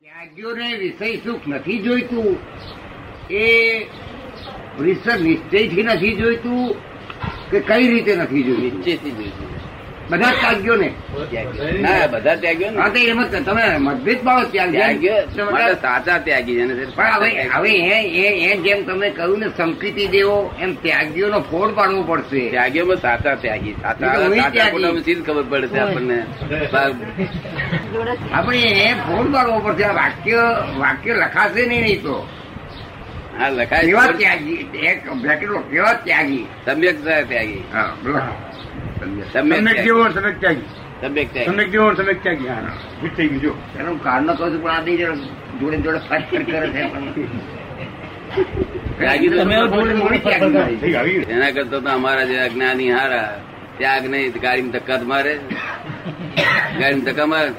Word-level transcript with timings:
ત્યાગીઓને 0.00 0.76
વિષય 0.76 1.16
સુખ 1.16 1.48
નથી 1.48 1.78
જોઈતું. 1.78 2.38
એ 3.30 3.78
નિશ્ચયથી 5.16 5.82
નથી 5.82 6.14
જોઈતું 6.16 6.74
કે 7.50 7.60
કઈ 7.60 7.88
રીતે 7.88 8.16
નથી 8.16 8.42
જોઈતું? 8.42 8.64
નિશ્ચયથી 8.64 9.10
જોઈશું 9.10 9.59
બધા 10.10 10.32
ત્યાગીઓને. 10.40 10.88
ના 11.84 12.06
બધા 12.12 12.36
ત્યાગ્યો 12.36 12.70
ને 12.70 12.78
હા 12.80 12.90
તો 12.94 12.98
એમાં 13.10 13.28
તમે 13.46 13.64
મતભેદ 13.78 14.20
પાડો 14.24 14.46
ત્યાગીઓ 14.52 15.16
ત્યાગીઓ 15.34 15.76
સાચા 15.82 16.18
ત્યાગી 16.26 16.56
છે 16.58 16.64
પણ 16.96 17.12
હવે 17.14 17.28
હવે 17.54 17.72
એ 18.46 18.56
જેમ 18.64 18.80
તમે 18.88 19.08
કહ્યું 19.10 19.38
ને 19.40 19.48
સંસ્કૃતિ 19.56 20.04
દેવો 20.14 20.36
એમ 20.62 20.72
ત્યાગીઓનો 20.82 21.38
ફોડ 21.50 21.70
પાડવો 21.74 22.02
પડશે. 22.10 22.42
ત્યાગીઓમાં 22.50 23.00
સાચા 23.06 23.36
ત્યાગી. 23.36 23.74
સાચા 23.82 24.70
ખબર 25.26 25.44
પડશે 25.50 25.78
આપણને. 25.80 26.18
આપણે 28.32 28.58
એ 28.84 28.90
ફોડ 29.06 29.32
પાડવો 29.34 29.58
પડશે. 29.60 29.84
આ 29.84 29.94
વાક્ય 30.00 30.42
વાક્ય 30.82 31.12
લખાશે 31.14 31.62
નહીં 31.66 31.82
નહીં 31.84 32.02
તો. 32.02 32.16
હા 33.38 33.50
લખાય 33.50 33.86
કેવા 33.86 34.12
ત્યાગી? 34.20 34.60
એક 34.90 34.98
બ્રેકેટ 35.22 35.50
કેવા 35.70 35.94
ત્યાગી? 36.04 36.44
સમ્યક 36.64 36.96
ત્યાગી. 37.28 37.62
હા 37.72 37.88
સમ્યક 39.00 39.26
સમ્યક 39.32 39.78
સમ્યક 40.12 40.40
ત્યાગી 40.40 40.68
સમ્યક 41.00 41.32
ત્યાગી 41.32 41.52
સમ્યક 41.52 41.68
જેવો 41.70 41.94
સમ્યક 41.94 42.22
ત્યાગી 42.22 42.46
હા 42.46 42.72
ફિટ 43.00 43.14
થઈ 43.16 43.28
ગયું 43.28 43.42
જો. 43.42 43.52
એનો 43.78 43.94
કહું 44.34 44.52
છું 44.52 44.62
પણ 44.62 44.70
આ 44.70 44.80
નહીં 44.80 44.98
જોડે 45.60 45.76
જોડે 45.76 46.00
કરે 46.44 46.68
છે. 46.70 46.82
કરતા 51.54 51.80
તો 51.80 51.90
અમારા 51.90 52.24
જે 52.24 52.36
અજ્ઞાની 52.40 52.90
હારા 52.90 53.28
ત્યાગ 53.78 54.04
નહીં 54.06 54.40
ગાડીમાં 54.42 54.72
ધક્કા 54.72 55.00
મારે. 55.04 55.34
ગાડીમાં 56.80 57.04
ધક્કા 57.04 57.26
મારે. 57.26 57.50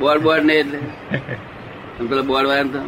બોલ 0.00 0.18
બોલ 0.18 0.40
નહીં 0.40 0.60
એટલે. 0.60 0.78
પેલા 2.10 2.22
બોર્ડ 2.22 2.48
વાળા 2.48 2.72
તો. 2.72 2.80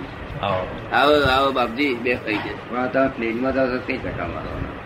આવો. 0.42 1.14
આવો 1.36 1.52
બાપજી 1.52 1.94
બે 1.94 2.18
થઈ 2.24 2.38
ગયા. 2.44 2.64
પણ 2.68 2.78
આ 2.78 2.86
તમે 2.86 3.08
પ્લેનમાં 3.08 3.54
તો 3.54 3.60
ધક્કા 3.78 4.28
મારવાના? 4.28 4.83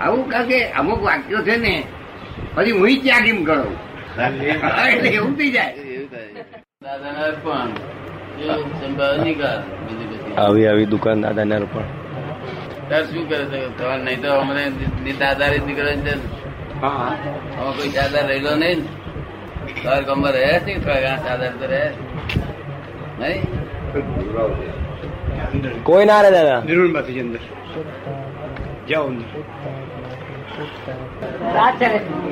આવું 0.00 0.28
કારણ 0.30 0.48
કે 0.48 0.58
અમુક 0.70 1.02
વાક્યો 1.02 1.42
છે 1.42 1.56
ને 1.56 1.74
પછી 2.54 2.70
હું 2.70 2.88
ત્યાગીમ 3.02 3.44
ગણું 3.44 3.74
એટલે 4.18 5.08
એવું 5.08 5.34
થઈ 5.36 5.50
જાય. 5.50 5.74
અર્પણ. 7.26 7.70
આવી 10.38 10.66
આવી 10.66 10.86
દુકાન 10.86 11.20
દાદાને 11.20 11.54
અર્પણ. 11.56 11.86
તાર 12.88 13.02
શું 13.04 13.28
કરે 13.28 13.44
છે? 13.44 13.58
તમારે 13.78 14.02
નહીં 14.02 14.22
તો 14.22 14.28
અમને 14.40 14.64
ની 15.04 15.12
દાદા 15.12 15.48
જ 15.48 15.64
નીકળે 15.66 15.96
છે. 15.96 16.14
હા. 16.80 17.16
કોઈ 17.76 17.88
દાદા 17.88 18.26
રહેલો 18.26 18.54
નહીં 18.56 18.78
ને. 18.78 18.86
તાર 19.84 20.02
કમર 20.02 20.32
રહે 20.32 20.58
છે 20.58 20.72
થોડા 20.78 21.00
ઘણા 21.00 21.22
દાદા 21.28 21.50
તો 21.60 21.66
રહે 21.66 21.82
નહીં? 23.20 23.65
કોઈ 25.84 26.04
ના 26.04 26.20
રે 26.22 26.30
દાદા. 26.30 26.60
નિર્મળ 26.60 26.92
બાથી 26.92 27.20
અંદર. 27.20 27.40
જાઓ 28.88 29.06
અંદર. 29.06 29.26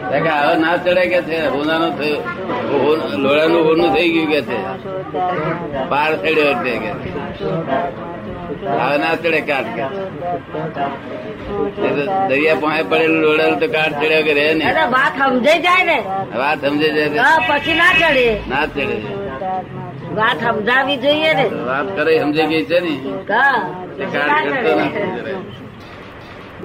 હવે 0.06 0.56
ના 0.62 0.76
ચડે 0.76 1.04
કે 1.12 1.20
છે? 1.22 1.38
થયો. 1.98 2.20
લોડાનું 3.24 3.62
હોનું 3.66 3.88
થઈ 3.94 4.08
ગયું 4.14 4.28
કે 4.32 4.40
છે? 4.42 4.56
પાર 5.90 6.10
ચડ્યો 6.16 6.48
એટલે 6.52 6.72
કે 6.82 6.90
હવે 8.78 8.96
ના 8.98 9.14
ચડે 9.14 9.40
કાટ 9.40 9.66
કે. 9.76 9.84
દરિયા 12.28 12.60
પાસે 12.62 12.82
પડેલું 12.90 13.20
લોડાનું 13.24 13.58
તો 13.60 13.66
કાટ 13.68 13.92
ચડ્યો 14.00 14.22
કે 14.22 14.32
રહે 14.32 14.46
ને 14.54 14.64
વાત 14.96 15.12
સમજાઈ 15.18 15.60
જાય 15.66 15.84
ને. 15.84 15.98
વાત 16.38 16.58
સમજે 16.64 16.88
જાય 16.96 17.22
હા, 17.22 17.38
પછી 17.48 17.74
ના 17.74 17.92
ચડે 18.00 18.26
ના 18.48 18.66
ચડે 18.66 19.23
વાત 20.16 20.38
સમજાવી 20.40 20.98
જોઈએ 20.98 21.32
ને. 21.34 21.46
વાત 21.66 21.88
કરે 21.96 22.12
સમજાઈ 22.20 22.48
ગઈ 22.52 22.66
છે 22.66 22.78
ને? 22.80 22.92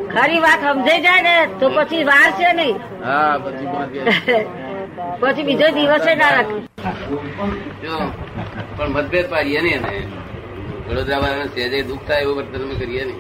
ખરી 0.10 0.40
વાત 0.42 0.62
સમજાઈ 0.66 1.02
જાય 1.02 1.22
ને 1.24 1.36
તો 1.60 1.66
પછી 1.72 2.04
વાર 2.06 2.30
છે 2.38 2.50
નહીં. 2.54 2.78
હા 3.04 3.34
પછી 3.40 3.68
પછી 5.22 5.44
બીજો 5.44 5.68
દિવસે 5.72 6.12
ના 6.16 6.32
રાખે. 6.32 6.58
જો 7.84 7.96
પણ 8.76 8.90
મતભેદ 8.92 9.28
પાડીએ 9.30 9.62
ને 9.62 9.72
એને 9.72 9.92
વડોદરા 10.88 11.20
વાળાને 11.22 11.50
સહેજે 11.54 11.84
દુઃખ 11.84 12.06
થાય 12.08 12.22
એવું 12.24 12.38
વર્તન 12.40 12.64
અમે 12.64 12.76
કરીએ 12.76 13.04
ને 13.06 13.16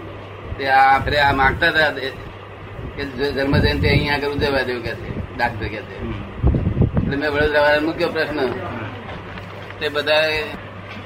તે 0.57 0.63
આ 0.69 0.85
આખરે 0.88 1.18
આ 1.19 1.34
માગતા 1.34 1.69
હતા 1.72 1.91
તે 1.94 2.07
કે 2.95 3.01
જન્મ 3.34 3.53
જયંતિ 3.63 3.88
અહીંયા 3.88 4.16
આગળ 4.18 4.34
ઉજવવા 4.34 4.63
દેવું 4.63 4.84
કે 4.84 4.91
છે 4.95 5.07
ડાક્ટર 5.35 5.68
કે 5.68 5.79
છે. 5.88 5.95
એટલે 6.97 7.16
મેં 7.18 7.29
વડોદરા 7.34 7.62
વાળાને 7.62 7.85
મૂક્યો 7.88 8.12
પ્રશ્ન. 8.12 8.39
તે 9.79 9.90
બધા 9.90 10.23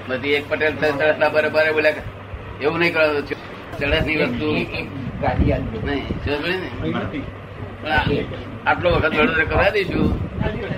બધી 0.08 0.34
એક 0.38 0.46
પટેલ 0.50 0.74
ચડસના 0.76 1.30
બરાબર 1.30 1.72
બોલ્યા 1.74 2.04
એવું 2.62 2.80
નહીં 2.80 2.94
કરો 2.94 3.06
ચડસની 3.80 4.18
વસ્તુ 4.22 4.48
નહીં 4.52 4.88
આટલો 8.66 8.90
વખત 8.96 9.14
વડોદરા 9.14 9.46
કરાવી 9.46 9.72
દઈશું. 9.74 10.10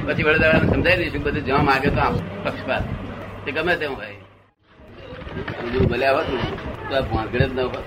પછી 0.06 0.24
વડોદરાને 0.24 0.68
સમજાવી 0.68 0.98
દઈશું 0.98 1.24
બધું 1.24 1.44
જવા 1.46 1.64
માગે 1.64 1.90
તો 1.90 2.02
આમ 2.02 2.16
પક્ષપાત. 2.44 2.84
તે 3.46 3.50
ગમે 3.52 3.76
તેમ 3.76 3.94
હોય. 3.94 4.18
બધું 5.64 5.84
ભલે 5.90 6.06
આવત 6.08 6.28
ને 6.34 6.40
તો 6.90 6.96
ભાંગડે 7.10 7.38
જ 7.40 7.52
ન 7.54 7.60
હોત. 7.60 7.86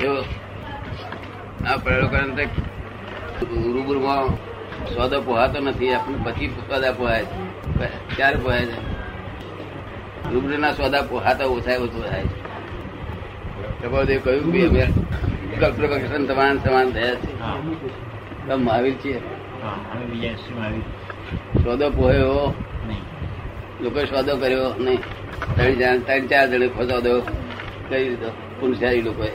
જો 0.00 0.12
આ 1.66 1.76
પ્રયોગ 1.76 2.14
રૂબરૂમાં 3.74 4.26
સોદો 4.94 5.18
પોહાતો 5.20 5.58
નથી 5.60 5.94
આપણે 5.94 6.18
પછી 6.24 6.50
સોદા 6.70 6.92
પોહાય 6.92 7.24
છે 7.24 7.49
ક્યારે 8.16 8.36
પોહાય 8.36 8.66
છે. 8.66 8.80
રૂબરૂના 10.32 10.72
સોદા 10.72 11.02
પોહાતા 11.02 11.44
ઓછા 11.44 11.76
ઓછું 11.76 12.10
થાય 12.10 12.22
છે. 12.22 12.40
પ્રભાવદેવ 13.80 14.20
કહ્યું 14.24 14.52
કે 14.52 14.66
અમે 14.66 14.86
કલ્પના 15.60 16.26
સમાન 16.26 16.58
સમાન 16.58 16.90
થયા 16.90 17.14
છે. 17.14 18.54
મહાવીર 18.54 18.94
છીએ. 18.94 19.20
સોદો 21.64 21.90
પોહ્યો. 21.90 22.54
લોકોએ 23.80 24.04
સોદો 24.04 24.36
કર્યો 24.36 24.74
નહીં 24.78 24.98
ત્રણ 25.56 25.72
જણ 25.72 25.98
ત્રણ 25.98 26.26
ચાર 26.26 26.46
જણે 26.50 26.68
સોદો 26.68 27.20
કરી 27.88 28.08
દીધો 28.08 28.30
પુનસારી 28.60 29.02
લોકોએ. 29.02 29.30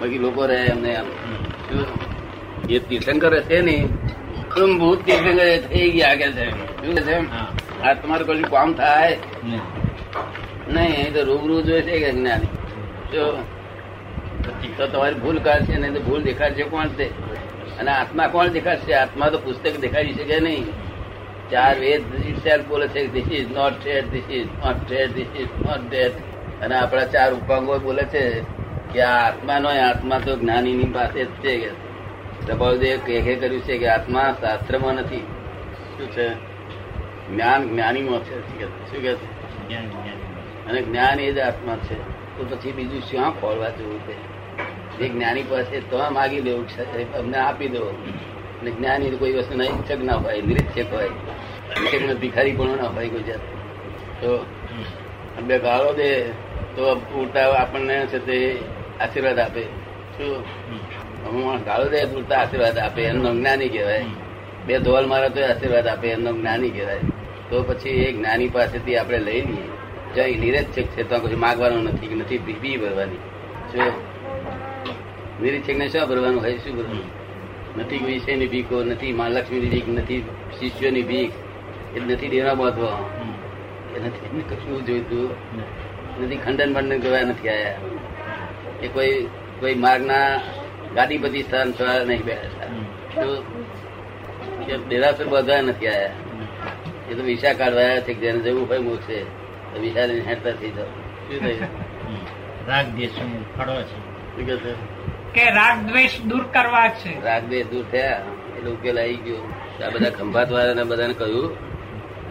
બાકી 0.00 0.18
લોકો 0.18 0.46
રહે 0.46 0.56
એમને 0.56 0.96
આમ? 0.96 1.06
એ 2.70 2.78
તીર્થંકર 2.78 3.36
હશે 3.36 3.60
ને 4.56 4.78
ભૂત 4.78 5.04
તીર્થંકર 5.04 5.68
થઈ 5.68 5.90
ગયા 5.90 6.14
કે 6.14 6.32
છે. 6.32 6.50
શું 6.50 6.94
છે? 6.94 7.16
આ 7.82 7.94
તમારું 7.94 8.26
કશું 8.26 8.50
કામ 8.50 8.74
થાય? 8.74 9.16
નહીં. 10.68 11.06
એ 11.06 11.10
તો 11.10 11.22
રૂબરૂ 11.22 11.62
જોઈ 11.62 11.82
છે 11.82 11.98
કે 11.98 12.12
જ્ઞાની. 12.12 12.48
જો 13.12 13.38
તો 14.76 14.86
તમારી 14.86 15.14
ભૂલ 15.14 15.38
કાઢશે 15.38 15.78
નહીં 15.78 15.94
તો 15.94 16.00
ભૂલ 16.00 16.22
દેખાડશે 16.22 16.62
કોણ 16.62 16.86
તે? 16.86 17.04
અને 17.80 17.90
આત્મા 17.90 18.26
કોણ 18.26 18.48
દેખાડશે? 18.48 18.94
આત્મા 18.94 19.28
તો 19.28 19.38
પુસ્તક 19.38 19.80
દેખાડી 19.80 20.14
શકે 20.14 20.40
નહીં. 20.40 20.66
ચાર 21.50 21.74
વેદ 21.78 22.02
બોલે 22.68 22.88
છે 22.88 23.06
this 23.06 23.26
is 23.32 23.50
not 23.50 23.72
dead 23.84 24.10
this 24.10 24.24
is 24.30 24.46
not 24.64 24.76
dead 24.88 25.12
this 25.12 25.26
is 25.40 25.48
not 25.66 25.90
dead 25.90 26.12
અને 26.62 26.74
આપણા 26.76 27.04
ચાર 27.04 27.34
ઉપાંગો 27.34 27.78
બોલે 27.78 28.04
છે 28.04 28.42
કે 28.92 29.02
આ 29.02 29.26
આત્મા 29.26 29.58
નો 29.58 29.68
આત્મા 29.68 30.18
તો 30.18 30.36
જ્ઞાનીની 30.36 30.84
પાસે 30.84 31.24
જ 31.24 31.28
છે 31.42 31.58
કે 31.58 31.70
પ્રભાવદેવ 32.46 32.98
કહે 33.06 33.34
કર્યું 33.34 33.62
છે 33.62 33.78
કે 33.78 33.88
આત્મા 33.88 34.36
શાસ્ત્રમાં 34.40 34.94
નથી. 34.94 35.16
શું 35.96 36.10
છે? 36.10 36.28
જ્ઞાન 37.28 37.68
જ્ઞાનીમાં 37.68 38.20
છે 38.20 38.40
શું 38.60 39.02
કે 39.02 39.14
છે. 39.14 39.26
અને 40.66 40.82
જ્ઞાન 40.82 41.20
એ 41.20 41.32
જ 41.32 41.38
આત્મા 41.38 41.76
છે. 41.76 41.94
તો 42.38 42.56
પછી 42.56 42.72
બીજું 42.72 43.00
શું? 43.00 43.40
ખોલવા 43.40 43.68
જવું 43.68 44.00
છે. 44.00 44.14
જે 44.98 45.08
જ્ઞાની 45.08 45.42
પાસે 45.42 45.80
તો 45.80 46.10
માગી 46.10 46.40
લેવું 46.40 46.68
છે. 46.68 47.12
અમને 47.12 47.38
આપી 47.38 47.68
દો. 47.68 47.84
અને 48.60 48.70
જ્ઞાની 48.70 49.10
કોઈ 49.10 49.32
વસ્તુ 49.32 49.54
નહીં 49.58 49.70
ઈચ્છક 49.70 50.04
ના 50.04 50.14
હોય 50.14 50.42
નિરીક્ષક 50.42 50.92
હોય. 50.92 51.08
નિરીક્ષક 51.08 52.18
ભિખારી 52.20 52.52
પણ 52.52 52.76
ના 52.76 52.84
હોય 52.84 53.08
કોઈ 53.08 53.22
જાત 53.22 53.38
તો 54.20 54.46
બે 55.42 55.58
ગાળો 55.58 55.92
દે 55.92 56.22
તો 56.76 56.94
ઉલટા 56.94 57.52
આપણને 57.52 58.06
છે 58.06 58.18
તે 58.18 58.58
આશીર્વાદ 59.00 59.38
આપે. 59.38 59.62
શું? 60.18 60.44
હું 61.24 61.64
ગાળો 61.64 61.88
દે 61.88 62.06
તો 62.06 62.34
આશીર્વાદ 62.34 62.78
આપે 62.78 63.02
એમનો 63.02 63.34
જ્ઞાની 63.34 63.68
કહેવાય. 63.68 64.04
બે 64.66 64.78
ધોલ 64.78 65.06
મારા 65.06 65.28
તો 65.28 65.44
આશીર્વાદ 65.44 65.86
આપે 65.86 66.08
એમનો 66.08 66.32
જ્ઞાની 66.32 66.70
કહેવાય. 66.70 66.98
તો 67.50 67.62
પછી 67.62 67.88
એ 67.88 68.12
જ્ઞાની 68.12 68.48
પાસેથી 68.48 68.96
આપણે 68.96 69.18
લઈ 69.18 69.40
લઈએ. 69.40 69.74
જઈ 70.14 70.34
નિરીક્ષક 70.34 70.82
છે 70.82 71.02
તો 71.02 71.18
કશું 71.18 71.40
માગવાનું 71.40 71.84
નથી 71.84 72.06
કે 72.06 72.14
નથી 72.14 72.38
બી 72.38 72.76
ભરવાની. 72.76 73.16
જો 73.72 74.02
નિરીક્ષક 75.42 75.76
ને 75.76 75.88
શું 75.88 76.08
ભરવાનું 76.08 76.42
હોય? 76.42 76.58
શું 76.58 76.76
ભરવાનું? 76.76 77.24
નથી 77.80 77.98
વિષયની 77.98 78.46
ભીખો 78.46 78.84
નથી 78.84 79.12
મહાલક્ષ્મીની 79.12 79.68
ભીખ 79.68 79.88
નથી 79.88 80.20
શિષ્યોની 80.58 81.02
ભીખ 81.02 81.32
એ 81.96 82.00
નથી 82.00 82.28
દેવા 82.28 82.54
બાંધવા. 82.54 82.98
એ 83.96 84.00
નથી 84.00 84.44
કશું 84.50 84.86
જોઈતું. 84.86 85.30
નથી. 86.24 86.36
ખંડન 86.36 86.74
બંડન 86.74 87.00
કરવા 87.00 87.20
નથી 87.20 87.48
આયા. 87.48 87.74
એ 88.82 88.88
કોઈ 88.88 89.26
કોઈ 89.60 89.74
માર્ગના 89.74 90.40
ગાડીપતિ 90.94 91.40
સ્થાન 91.46 91.68
સવાર 91.78 92.00
નહીં 92.08 92.24
બેઠા 92.28 92.68
તો 93.14 93.24
દેરાસર 94.90 95.26
બધા 95.32 95.62
નથી 95.68 95.88
આયા. 95.88 96.12
એ 97.10 97.14
તો 97.14 97.22
વિસા 97.30 97.54
કાઢવા 97.60 97.82
આવ્યા 97.88 98.04
છે 98.06 98.14
જેને 98.22 98.38
જવું 98.44 98.68
હોય 98.68 98.82
મોક્ષે 98.86 99.18
તો 99.72 99.80
વિસા 99.84 100.06
લઈને 100.10 100.24
હેઠતા 100.28 100.54
થઈ 100.60 100.72
જાવ 100.76 100.90
શું 101.28 101.38
થયું 101.44 101.68
રાગ 102.68 102.86
દેશું 102.96 103.30
ફળો 103.56 103.74
છે. 103.82 103.98
શું 104.36 104.46
કહે 104.46 104.56
છે? 104.56 104.72
કે 105.34 105.44
રાગ 105.58 105.78
દ્વેષ 105.88 106.14
દૂર 106.30 106.44
કરવા 106.54 106.88
છે. 107.00 107.12
રાગ 107.24 107.42
દ્વેષ 107.50 107.66
દૂર 107.72 107.84
થયા. 107.92 108.22
એટલે 108.56 108.70
ઉકેલ 108.70 108.96
આવી 108.98 109.20
ગયો. 109.26 109.42
આ 109.84 109.90
બધા 109.94 110.10
ખંભાત 110.10 110.48
વાળાને 110.52 110.84
બધાને 110.92 111.14
કહ્યું. 111.14 111.50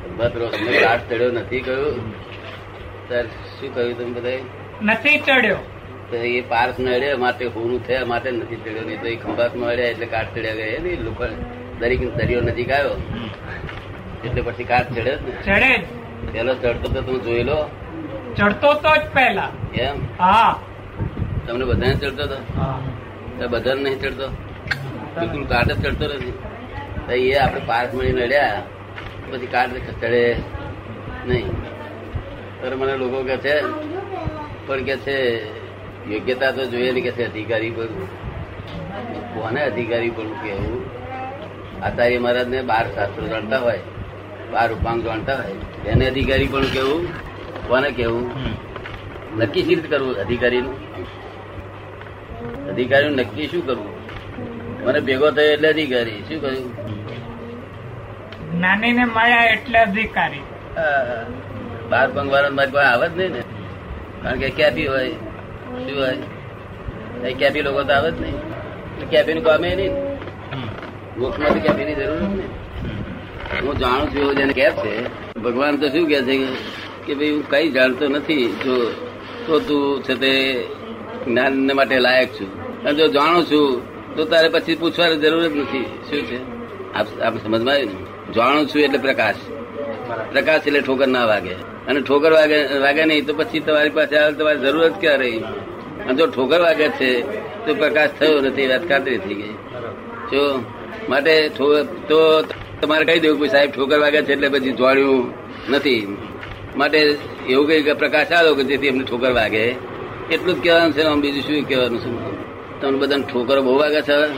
ખંભાત 0.03 0.33
તમને 0.33 0.79
લાટ 0.85 1.03
ચડ્યો 1.09 1.31
નથી 1.31 1.61
કહ્યું. 1.61 1.95
સર 3.09 3.25
શું 3.25 3.69
કહ્યું 3.75 3.95
તમે 3.97 4.11
બધા 4.19 4.39
નથી 4.83 5.19
ચડ્યો. 5.19 5.61
એ 6.17 6.41
પાર્સ 6.41 6.79
નડ્યો 6.79 7.17
માટે 7.17 7.45
હુરું 7.45 7.87
થયા 7.87 8.05
માટે 8.05 8.31
નથી 8.31 8.55
ચડ્યો. 8.55 8.83
નહીં 8.83 9.01
તો 9.01 9.07
એ 9.07 9.15
ખંભાતમાં 9.15 9.69
અડ્યા 9.69 9.85
એટલે 9.85 10.05
કાટ 10.05 10.35
ચડ્યા 10.35 10.53
ગયા. 10.53 10.83
નહીં 10.83 11.01
લોકો 11.01 11.25
દરેક 11.79 12.15
દરિયો 12.15 12.41
નજીક 12.41 12.71
આવ્યો. 12.71 13.01
એટલે 14.25 14.41
પછી 14.41 14.63
કાટ 14.63 14.91
ચડ્યો 14.91 15.15
ને. 15.15 15.43
ચડે 15.45 15.79
પેલો 16.31 16.55
ચડતો 16.55 16.89
તો 16.89 17.01
તમે 17.01 17.19
જોઈ 17.19 17.43
લો. 17.43 17.69
ચડતો 18.37 18.73
તો 18.73 18.95
જ 18.95 19.13
પહેલા. 19.13 19.49
એમ? 19.75 19.95
હા. 20.19 20.59
તમને 21.47 21.65
બધાને 21.65 21.93
ચડતો 21.93 22.23
હતો 22.23 22.35
તો 23.39 23.47
બધાને 23.47 23.83
નહીં 23.83 23.99
ચડતો? 23.99 24.27
બિલકુલ 25.19 25.45
કાટ 25.45 25.67
જ 25.67 25.83
ચડતો 25.83 26.05
નથી. 26.05 26.33
તો 27.07 27.11
એ 27.11 27.35
આપણે 27.35 27.61
પાર્ક 27.65 27.93
મળીને 27.93 28.25
નડ્યા. 28.25 28.61
પછી 29.31 29.45
કાટ 29.45 29.69
ચડે. 30.01 30.35
નહીં. 31.27 31.47
ત્યારે 32.59 32.75
મને 32.75 32.97
લોકો 32.97 33.23
કે 33.23 33.37
છે 33.37 33.61
પણ 34.67 34.83
કે 34.83 34.97
છે 34.97 35.17
યોગ્યતા 36.11 36.51
તો 36.55 36.63
જોઈએ 36.71 36.91
ને 36.95 37.01
કે 37.05 37.11
છે 37.17 37.23
અધિકારી 37.29 37.73
બનવું 37.77 38.09
કોને 39.33 39.59
અધિકારી 39.69 40.13
બનવું 40.17 40.37
કેવું? 40.43 40.83
આચાર્ય 41.87 42.19
મહારાજ 42.25 42.47
ને 42.53 42.59
બાર 42.71 42.85
શાસ્ત્રો 42.95 43.25
જાણતા 43.33 43.61
હોય 43.65 43.83
બાર 44.53 44.67
ઉપાંગ 44.75 44.99
જાણતા 45.07 45.37
હોય. 45.39 45.55
એને 45.91 46.03
અધિકારી 46.11 46.49
પણ 46.53 46.69
કેવું? 46.75 47.01
કોને 47.67 47.89
કેવું? 47.99 48.25
નક્કી 49.39 49.63
શી 49.65 49.75
રીતે 49.77 49.89
કરવું 49.93 50.15
અધિકારીનું? 50.23 50.77
અધિકારીનું 52.71 53.15
નક્કી 53.23 53.47
શું 53.51 53.63
કરવું? 53.67 53.91
મને 54.85 54.99
ભેગો 55.07 55.27
થયો 55.35 55.51
એટલે 55.55 55.67
અધિકારી. 55.73 56.19
શું 56.27 56.39
કર્યું? 56.43 56.69
નાની 58.61 58.93
ને 58.97 59.05
માયા 59.17 59.51
એટલે 59.57 59.79
અધિકારી. 59.87 60.45
બાર 61.91 62.07
પંગ 62.15 62.29
વાળા 62.33 62.55
મારી 62.57 62.75
પાસે 62.75 62.89
આવે 62.93 63.07
જ 63.09 63.15
નહીં 63.19 63.31
ને. 63.35 63.41
કારણ 64.23 64.39
કે 64.43 64.47
ક્યાંથી 64.57 64.89
હોય? 64.95 65.13
શું 65.73 65.99
હોય? 65.99 67.33
કેબી 67.33 67.61
લોકો 67.61 67.83
તો 67.83 67.93
આવે 67.93 68.11
જ 68.11 68.21
નહીં. 68.21 69.09
કેબી 69.09 69.33
નું 69.33 69.43
કામે 69.43 69.75
નહીં. 69.75 69.93
મોક્ષમાં 71.17 71.53
તો 71.53 71.59
કેબી 71.59 71.85
ની 71.85 71.95
જરૂર 71.95 72.19
જ 72.19 72.23
નહીં. 72.23 72.51
હું 73.61 73.77
જાણું 73.77 74.07
છું 74.07 74.21
એવું 74.21 74.35
જેને 74.35 74.53
કેપ 74.53 74.73
છે. 74.73 74.93
ભગવાન 75.39 75.77
તો 75.77 75.89
શું 75.89 76.07
કે 76.07 76.21
છે 76.21 76.37
કે 77.05 77.13
ભાઈ 77.13 77.31
હું 77.31 77.49
કઈ 77.49 77.71
જાણતો 77.71 78.07
નથી. 78.07 78.45
જો 78.65 78.75
તો 79.47 79.59
તું 79.59 80.03
છે 80.03 80.15
તે 80.15 80.31
જ્ઞાન 81.27 81.71
માટે 81.75 81.99
લાયક 81.99 82.29
છું. 82.33 82.49
અને 82.83 82.93
જો 82.93 83.07
જાણું 83.07 83.45
છું 83.45 83.67
તો 84.15 84.25
તારે 84.25 84.49
પછી 84.49 84.75
પૂછવાની 84.75 85.15
જરૂર 85.15 85.47
જ 85.47 85.55
નથી. 85.57 85.85
શું 86.09 86.21
છે? 86.21 86.39
આપ 86.93 87.07
આપ 87.23 87.37
સમજમાં 87.43 87.73
આવ્યું 87.73 87.93
ને? 87.93 88.33
જાણું 88.33 88.67
છું 88.67 88.81
એટલે 88.81 88.97
પ્રકાશ. 88.97 89.35
પ્રકાશ 90.31 90.67
એટલે 90.67 90.81
ઠોકર 90.81 91.07
ના 91.07 91.25
વાગે. 91.25 91.72
અને 91.87 92.01
ઠોકર 92.01 92.31
વાગે 92.33 92.57
વાગે 92.77 93.05
નહીં 93.05 93.25
તો 93.25 93.33
પછી 93.33 93.59
તમારી 93.59 93.89
પાસે 93.89 94.17
આવે 94.17 94.33
તમારી 94.33 94.59
જરૂર 94.59 94.87
જ 94.87 94.93
ક્યાં 95.01 95.17
રહી? 95.17 95.39
અને 96.07 96.13
જો 96.13 96.27
ઠોકર 96.27 96.61
વાગે 96.61 96.87
છે 96.89 97.21
તો 97.65 97.73
પ્રકાશ 97.73 98.09
થયો 98.19 98.41
નથી 98.41 98.67
વાત 98.67 98.89
ખાતરી 98.89 99.17
થઈ 99.17 99.33
ગઈ. 99.33 99.55
જો 100.31 100.63
માટે 101.09 101.49
તો 102.09 102.41
તમારે 102.81 103.05
કહી 103.05 103.19
દેવું 103.19 103.39
કે 103.41 103.47
સાહેબ 103.47 103.71
ઠોકર 103.71 103.99
વાગે 103.99 104.21
છે 104.21 104.33
એટલે 104.33 104.49
પછી 104.49 104.71
જોડ્યું 104.71 105.33
નથી. 105.69 106.17
માટે 106.77 106.99
એવું 107.49 107.67
કઈ 107.67 107.81
કે 107.81 107.93
પ્રકાશ 107.93 108.31
આવ્યો 108.31 108.55
કે 108.55 108.63
જેથી 108.63 108.87
એમને 108.87 109.03
ઠોકર 109.03 109.31
વાગે. 109.31 109.75
એટલું 110.31 110.55
જ 110.55 110.63
કહેવાનું 110.63 110.93
છે 110.93 111.01
આમ 111.01 111.21
બીજું 111.21 111.41
શું 111.41 111.67
કહેવાનું 111.67 111.99
છે? 111.99 112.81
તમને 112.81 112.97
બધાને 112.97 113.23
ઠોકરો 113.23 113.61
બહુ 113.61 113.77
વાગે 113.77 114.01
છે 114.01 114.13
હવે? 114.13 114.29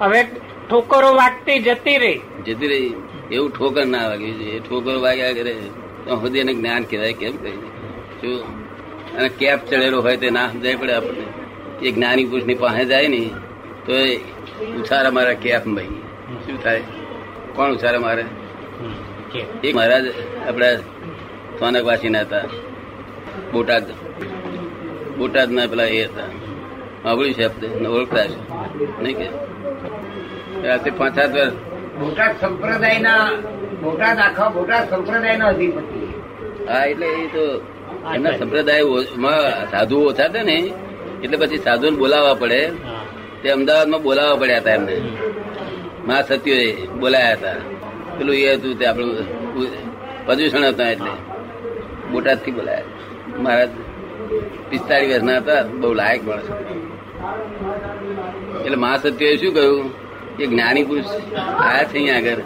હવે 0.00 0.22
ઠોકરો 0.70 1.14
વાગતી 1.14 1.58
જતી 1.58 1.98
રહી. 1.98 2.20
જતી 2.46 2.68
રહી. 2.68 2.94
એવું 3.32 3.50
ઠોકર 3.50 3.86
ના 3.86 4.08
વાગે 4.08 4.30
છે 4.30 4.58
ઠોકર 4.68 4.96
વાગ્યા 4.96 5.32
કરે. 5.32 5.56
તો 6.04 6.16
સુધી 6.20 6.38
એને 6.38 6.52
જ્ઞાન 6.54 6.82
કહેવાય 6.90 7.12
કેમ 7.12 7.36
કહી 7.36 7.58
શું 8.20 8.34
અને 9.16 9.28
કેપ 9.28 9.60
ચડેલો 9.66 9.98
હોય 10.02 10.16
તે 10.16 10.30
ના 10.30 10.48
સમજાય 10.48 10.76
પડે 10.76 10.92
આપણને. 10.92 11.26
એ 11.82 11.90
જ્ઞાની 11.90 12.24
પુરુષની 12.24 12.54
પાસે 12.54 12.84
જાય 12.84 13.08
ને 13.08 13.20
તો 13.86 13.92
એ 13.92 14.16
ઉછારા 14.78 15.10
મારા 15.10 15.32
કેપ 15.44 15.64
ભાઈ. 15.66 15.86
શું 16.46 16.62
થાય? 16.62 16.82
કોણ 17.54 17.74
ઉછારા 17.74 18.00
મારે? 18.00 18.24
એ 19.64 19.72
મહારાજ 19.72 20.06
આપણે 20.48 20.76
સોનકવાસીના 21.60 22.20
હતા. 22.20 22.44
બોટાદ 23.52 23.86
બોટાદના 25.18 25.66
પેલા 25.66 25.90
એ 25.98 26.04
હતા. 26.04 26.28
સાંભળ્યું 27.02 27.34
છે 27.34 27.44
આપણે 27.44 27.88
ઓળખતા 27.88 28.26
છે. 28.26 28.38
નહીં 29.02 29.16
કે? 29.18 29.28
રાત્રે 30.68 30.90
પાંચ 30.98 31.14
સાત 31.14 31.30
વર્ષ 31.34 31.54
બોટાદ 31.98 32.32
સંપ્રદાયના 32.40 33.26
બોટાદ 33.84 34.18
આખા 34.18 34.48
બોટાદ 34.48 34.90
સંપ્રદાયના 34.90 35.48
અધિપતિ. 35.48 36.00
હા 36.68 36.84
એટલે 36.84 37.06
એ 37.06 37.26
તો 37.26 37.44
એમના 38.14 38.36
સંપ્રદાયમાં 38.38 39.70
સાધુ 39.70 39.96
ઓછા 40.08 40.24
હતા 40.24 40.42
ને 40.42 40.56
એટલે 41.22 41.36
પછી 41.36 41.58
સાધુને 41.58 41.96
બોલાવવા 41.96 42.34
પડે. 42.34 42.60
હા. 42.66 43.04
તે 43.42 43.50
અમદાવાદમાં 43.50 44.02
બોલાવવા 44.02 44.36
પડ્યા 44.36 44.58
હતા 44.58 44.74
એમને. 44.74 44.96
મા 46.06 46.22
સત્યોએ 46.22 46.68
બોલાયા 47.00 47.32
હતા. 47.32 47.58
પેલું 48.18 48.36
એ 48.36 48.54
હતું 48.54 48.78
તે 48.78 48.86
આપણું 48.86 49.16
પ્રદૂષણ 50.26 50.64
હતા 50.64 50.90
એટલે. 50.90 51.12
બોટાદથી 52.12 52.50
બોલાયા. 52.50 52.82
મહારાજ 53.38 53.70
પિસ્તાળીસ 54.70 55.10
વર્ષના 55.10 55.36
હતા 55.36 55.62
બહુ 55.62 55.94
લાયક 55.94 56.22
માણસ 56.28 56.48
એટલે 58.64 58.76
મહાસત્યોએ 58.76 59.36
શું 59.36 59.54
કહ્યું? 59.54 60.04
કે 60.36 60.46
જ્ઞાની 60.46 60.84
પુરુષ 60.84 61.06
આયા 61.06 61.84
છે 61.84 61.96
અહીંયા 61.98 62.16
આગળ. 62.16 62.42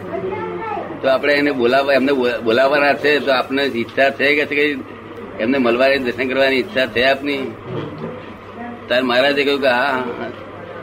તો 1.03 1.09
આપણે 1.09 1.35
એને 1.35 1.53
બોલાવવા 1.53 1.93
એમને 1.93 2.13
બોલા- 2.13 2.39
બોલાવવાના 2.39 2.95
છે, 2.95 3.19
તો 3.19 3.33
આપને 3.33 3.63
ઈચ્છા 3.63 4.11
છે 4.11 4.45
કે 4.45 4.77
એમને 5.41 5.59
મળવાની 5.59 5.99
દર્શન 5.99 6.29
કરવાની 6.29 6.57
ઈચ્છા 6.57 6.87
છે 6.87 7.03
આપની? 7.03 7.39
તાર 8.89 9.03
મહારાજે 9.03 9.45
કહ્યું 9.45 9.61
કે 9.61 9.69
હા 9.69 10.05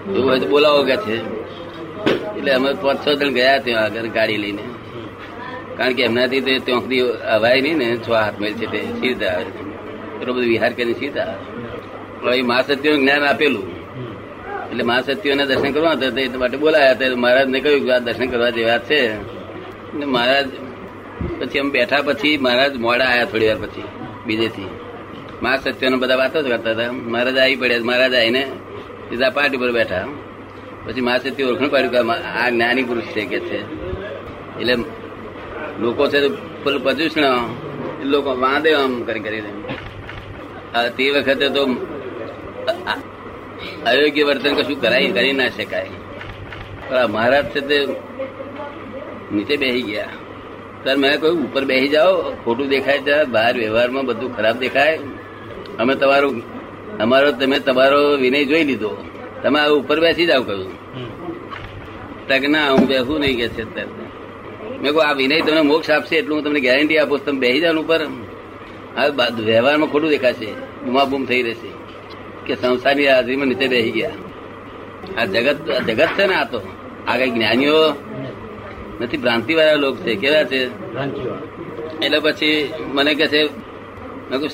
એવું 0.09 0.29
હોય 0.29 0.39
તો 0.39 0.47
બોલાવો 0.47 0.83
કે 0.83 0.95
છે. 0.95 1.17
એટલે 2.37 2.51
અમે 2.51 2.73
પાંચ 2.73 3.07
છ 3.07 3.09
જણ 3.09 3.29
ગયા 3.29 3.57
ત્યાં 3.57 3.83
આગળ 3.83 4.01
ગાડી 4.01 4.37
લઈને. 4.37 4.63
કારણ 5.77 5.93
કે 5.93 6.03
એમનાથી 6.03 6.41
તે 6.41 6.59
ત્યાંથી 6.59 6.99
અવાય 7.09 7.61
નહીં 7.61 7.77
ને, 7.77 7.97
છ 7.97 8.09
હાથ 8.09 8.39
મેલ 8.39 8.53
છે 8.53 8.65
તે 8.71 8.77
સીધા 8.77 9.27
આવે 9.27 9.45
એટલો 10.21 10.33
બધો 10.33 10.41
વિહાર 10.41 10.73
કરીને 10.73 10.93
સીધા 10.93 11.21
આવે 11.21 12.41
મા 12.41 12.61
સત્યનું 12.61 12.99
જ્ઞાન 12.99 13.23
આપેલું. 13.23 13.63
એટલે 14.69 14.83
મહાસત્યોને 14.83 15.45
દર્શન 15.45 15.71
કરવા 15.71 15.91
હતા, 15.91 16.09
તે 16.09 16.27
માટે 16.27 16.57
બોલાયા 16.57 16.91
હતા. 16.91 17.15
મહારાજને 17.15 17.59
કહ્યું 17.59 17.85
કે 17.85 17.91
આ 17.91 17.97
દર્શન 17.97 18.29
કરવા 18.29 18.49
જેવા 18.49 18.77
છે. 18.77 19.34
ને 19.95 20.05
મહારાજ, 20.05 20.47
પછી 21.39 21.59
અમે 21.59 21.71
બેઠા 21.71 22.01
પછી 22.05 22.37
મહારાજ 22.37 22.73
મોડા 22.77 23.05
આવ્યા 23.05 23.25
થોડી 23.25 23.47
વાર 23.47 23.59
પછી, 23.63 23.83
બીજેથી. 24.25 24.69
મહાસત્યનો 25.41 25.97
બધા 25.97 26.15
વાતો 26.15 26.37
જ 26.41 26.47
કરતા 26.49 26.71
હતા. 26.71 26.91
મહારાજ 26.91 27.37
આવી 27.37 27.55
પડ્યા, 27.55 27.83
મહારાજ 27.83 28.13
આવીને 28.13 28.43
સીધા 29.09 29.29
પાર્ટી 29.29 29.57
પર 29.57 29.71
બેઠા. 29.71 30.05
પછી 30.85 31.01
મહાસત્ય 31.01 31.43
ઓળખણ 31.43 31.69
પાડ્યું 31.69 31.91
કે 31.91 31.99
આ 32.39 32.47
જ્ઞાની 32.49 32.83
પુરુષ 32.83 33.07
છે 33.15 33.23
કે 33.25 33.39
છે. 33.39 33.59
એટલે 34.59 34.75
લોકો 35.79 36.03
છે 36.07 36.19
પેલું 36.63 36.81
પ્રદૂષણ 36.83 37.23
લોકો 38.05 38.31
વાંધે 38.39 38.71
આમ 38.73 38.93
કરી 39.03 39.19
કરીને 39.19 39.51
તે 40.97 41.05
વખતે 41.11 41.47
તો 41.49 41.63
અયોગ્ય 43.85 44.23
વર્તન 44.23 44.53
કશું 44.55 44.77
કરાય 44.81 45.11
કરી 45.11 45.33
ના 45.33 45.49
શકાય. 45.49 45.89
પણ 46.89 47.07
મહારાજ 47.07 47.45
છે 47.45 47.61
તે 47.69 47.77
નીચે 49.33 49.57
બેસી 49.57 49.81
ગયા. 49.81 50.09
ત્યારે 50.83 51.01
મેં 51.01 51.19
કહ્યું 51.19 51.51
ઉપર 51.51 51.65
બેસી 51.65 51.87
જાઓ, 51.87 52.21
ખોટું 52.21 52.67
દેખાય 52.67 52.97
છે, 52.97 53.23
બહાર 53.23 53.57
વ્યવહારમાં 53.57 54.05
બધું 54.05 54.35
ખરાબ 54.35 54.57
દેખાય. 54.57 54.99
અમે 55.79 55.95
તમારું, 55.95 56.41
અમારો, 56.97 57.31
તમે 57.31 57.59
તમારો 57.59 58.17
વિનય 58.17 58.45
જોઈ 58.45 58.63
લીધો. 58.63 59.05
તમે 59.43 59.59
આ 59.59 59.67
ઉપર 59.67 59.99
બેસી 59.99 60.25
જાઓ 60.25 60.43
કહ્યું. 60.43 60.73
તક 62.27 62.41
ના, 62.49 62.71
હું 62.71 62.87
બેસું 62.87 63.19
નહીં 63.19 63.37
કે 63.37 63.47
છે 63.47 63.85
મેં 64.81 64.91
કહું 64.91 65.07
આ 65.07 65.13
વિનય 65.13 65.41
તમને 65.41 65.61
મોક્ષ 65.61 65.89
આપશે 65.89 66.15
એટલું 66.15 66.37
હું 66.37 66.45
તમને 66.45 66.59
ગેરંટી 66.59 66.97
આપું 66.97 67.25
તમે 67.25 67.39
બેસી 67.39 67.59
જાઓ 67.59 67.73
ઉપર. 67.73 68.05
બા- 69.15 69.43
વ્યવહારમાં 69.43 69.89
ખોટું 69.89 70.09
દેખાશે. 70.09 70.45
બૂમાબૂમ 70.85 71.25
થઈ 71.25 71.41
રહેશે. 71.41 71.67
કે 72.45 72.55
સંસારની 72.55 73.07
હાજરીમાં 73.07 73.47
નીચે 73.47 73.67
બેસી 73.67 73.91
ગયા. 73.91 74.11
આ 75.17 75.25
જગત 75.25 75.71
જગત 75.71 76.07
છે 76.07 76.27
ને 76.27 76.35
આ 76.35 76.43
તો. 76.43 76.61
આ 77.07 77.17
કઈ 77.17 77.29
જ્ઞાનીઓ 77.29 77.89
નથી 79.01 79.17
ભ્રાંતિ 79.17 79.53
વાળા 79.53 79.73
લોકો 79.73 79.95
છે 79.95 80.15
કેવા 80.15 80.43
છે? 80.43 80.61
એટલે 82.05 82.19
પછી 82.19 82.73
મને 82.93 83.13
કે 83.13 83.27
છે 83.27 83.41
મેં 84.29 84.47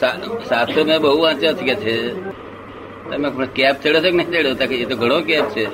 શાસ્ત્રો 0.50 0.84
મેં 0.84 1.02
બહુ 1.02 1.22
વાંચ્યા 1.22 1.54
છે 1.54 1.66
કે 1.66 1.76
છે. 1.76 1.96
તમે 3.10 3.46
કેપ 3.46 3.76
ચડ્યો 3.84 4.02
છે 4.02 4.12
કે 4.12 4.18
નહીં 4.18 4.28
ચડ્યો 4.28 4.54
તો 4.54 4.66
કે 4.66 4.76
એ 4.76 4.86
તો 4.86 4.96
ઘણો 4.96 5.22
કેપ 5.22 5.46
છે. 5.50 5.66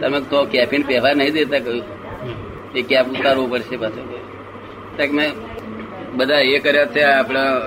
તમે 0.00 0.20
તો 0.20 0.44
કેફીન 0.44 0.82
પહેવા 0.82 1.12
નહીં 1.12 1.32
દેતા 1.32 1.58
કહ્યું 1.58 1.84
એ 2.74 2.82
કેપ 2.82 3.06
ઉતારવું 3.06 3.50
પડશે 3.50 3.76
પાછું. 3.76 4.06
તક 4.96 5.10
મેં 5.12 5.30
બધા 6.14 6.40
એ 6.40 6.58
કર્યા 6.58 6.86
છે 6.86 7.02
આપણા 7.02 7.58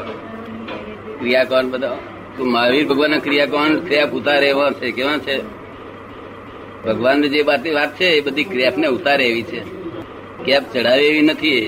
ક્રિયાકોણ 1.19 1.69
બધા. 1.69 1.97
તો 2.37 2.45
મહાવીર 2.45 2.87
ભગવાનના 2.87 3.17
ક્રિયાકોણ 3.17 3.79
ક્રેપ 3.79 4.11
ઉતારે 4.11 4.47
એવા 4.47 4.71
છે 4.71 4.91
કેવા 4.91 5.17
છે? 5.17 5.59
ભગવાનની 6.85 7.29
જે 7.29 7.41
વાત 7.41 7.67
વાત 7.67 7.95
છે 7.95 8.05
એ 8.05 8.21
બધી 8.21 8.43
ક્રેપને 8.43 8.87
ઉતારે 8.87 9.25
એવી 9.25 9.43
છે. 9.43 9.78
કેપ 10.49 10.63
ચડાવે 10.73 11.03
એવી 11.07 11.21
નથી. 11.21 11.59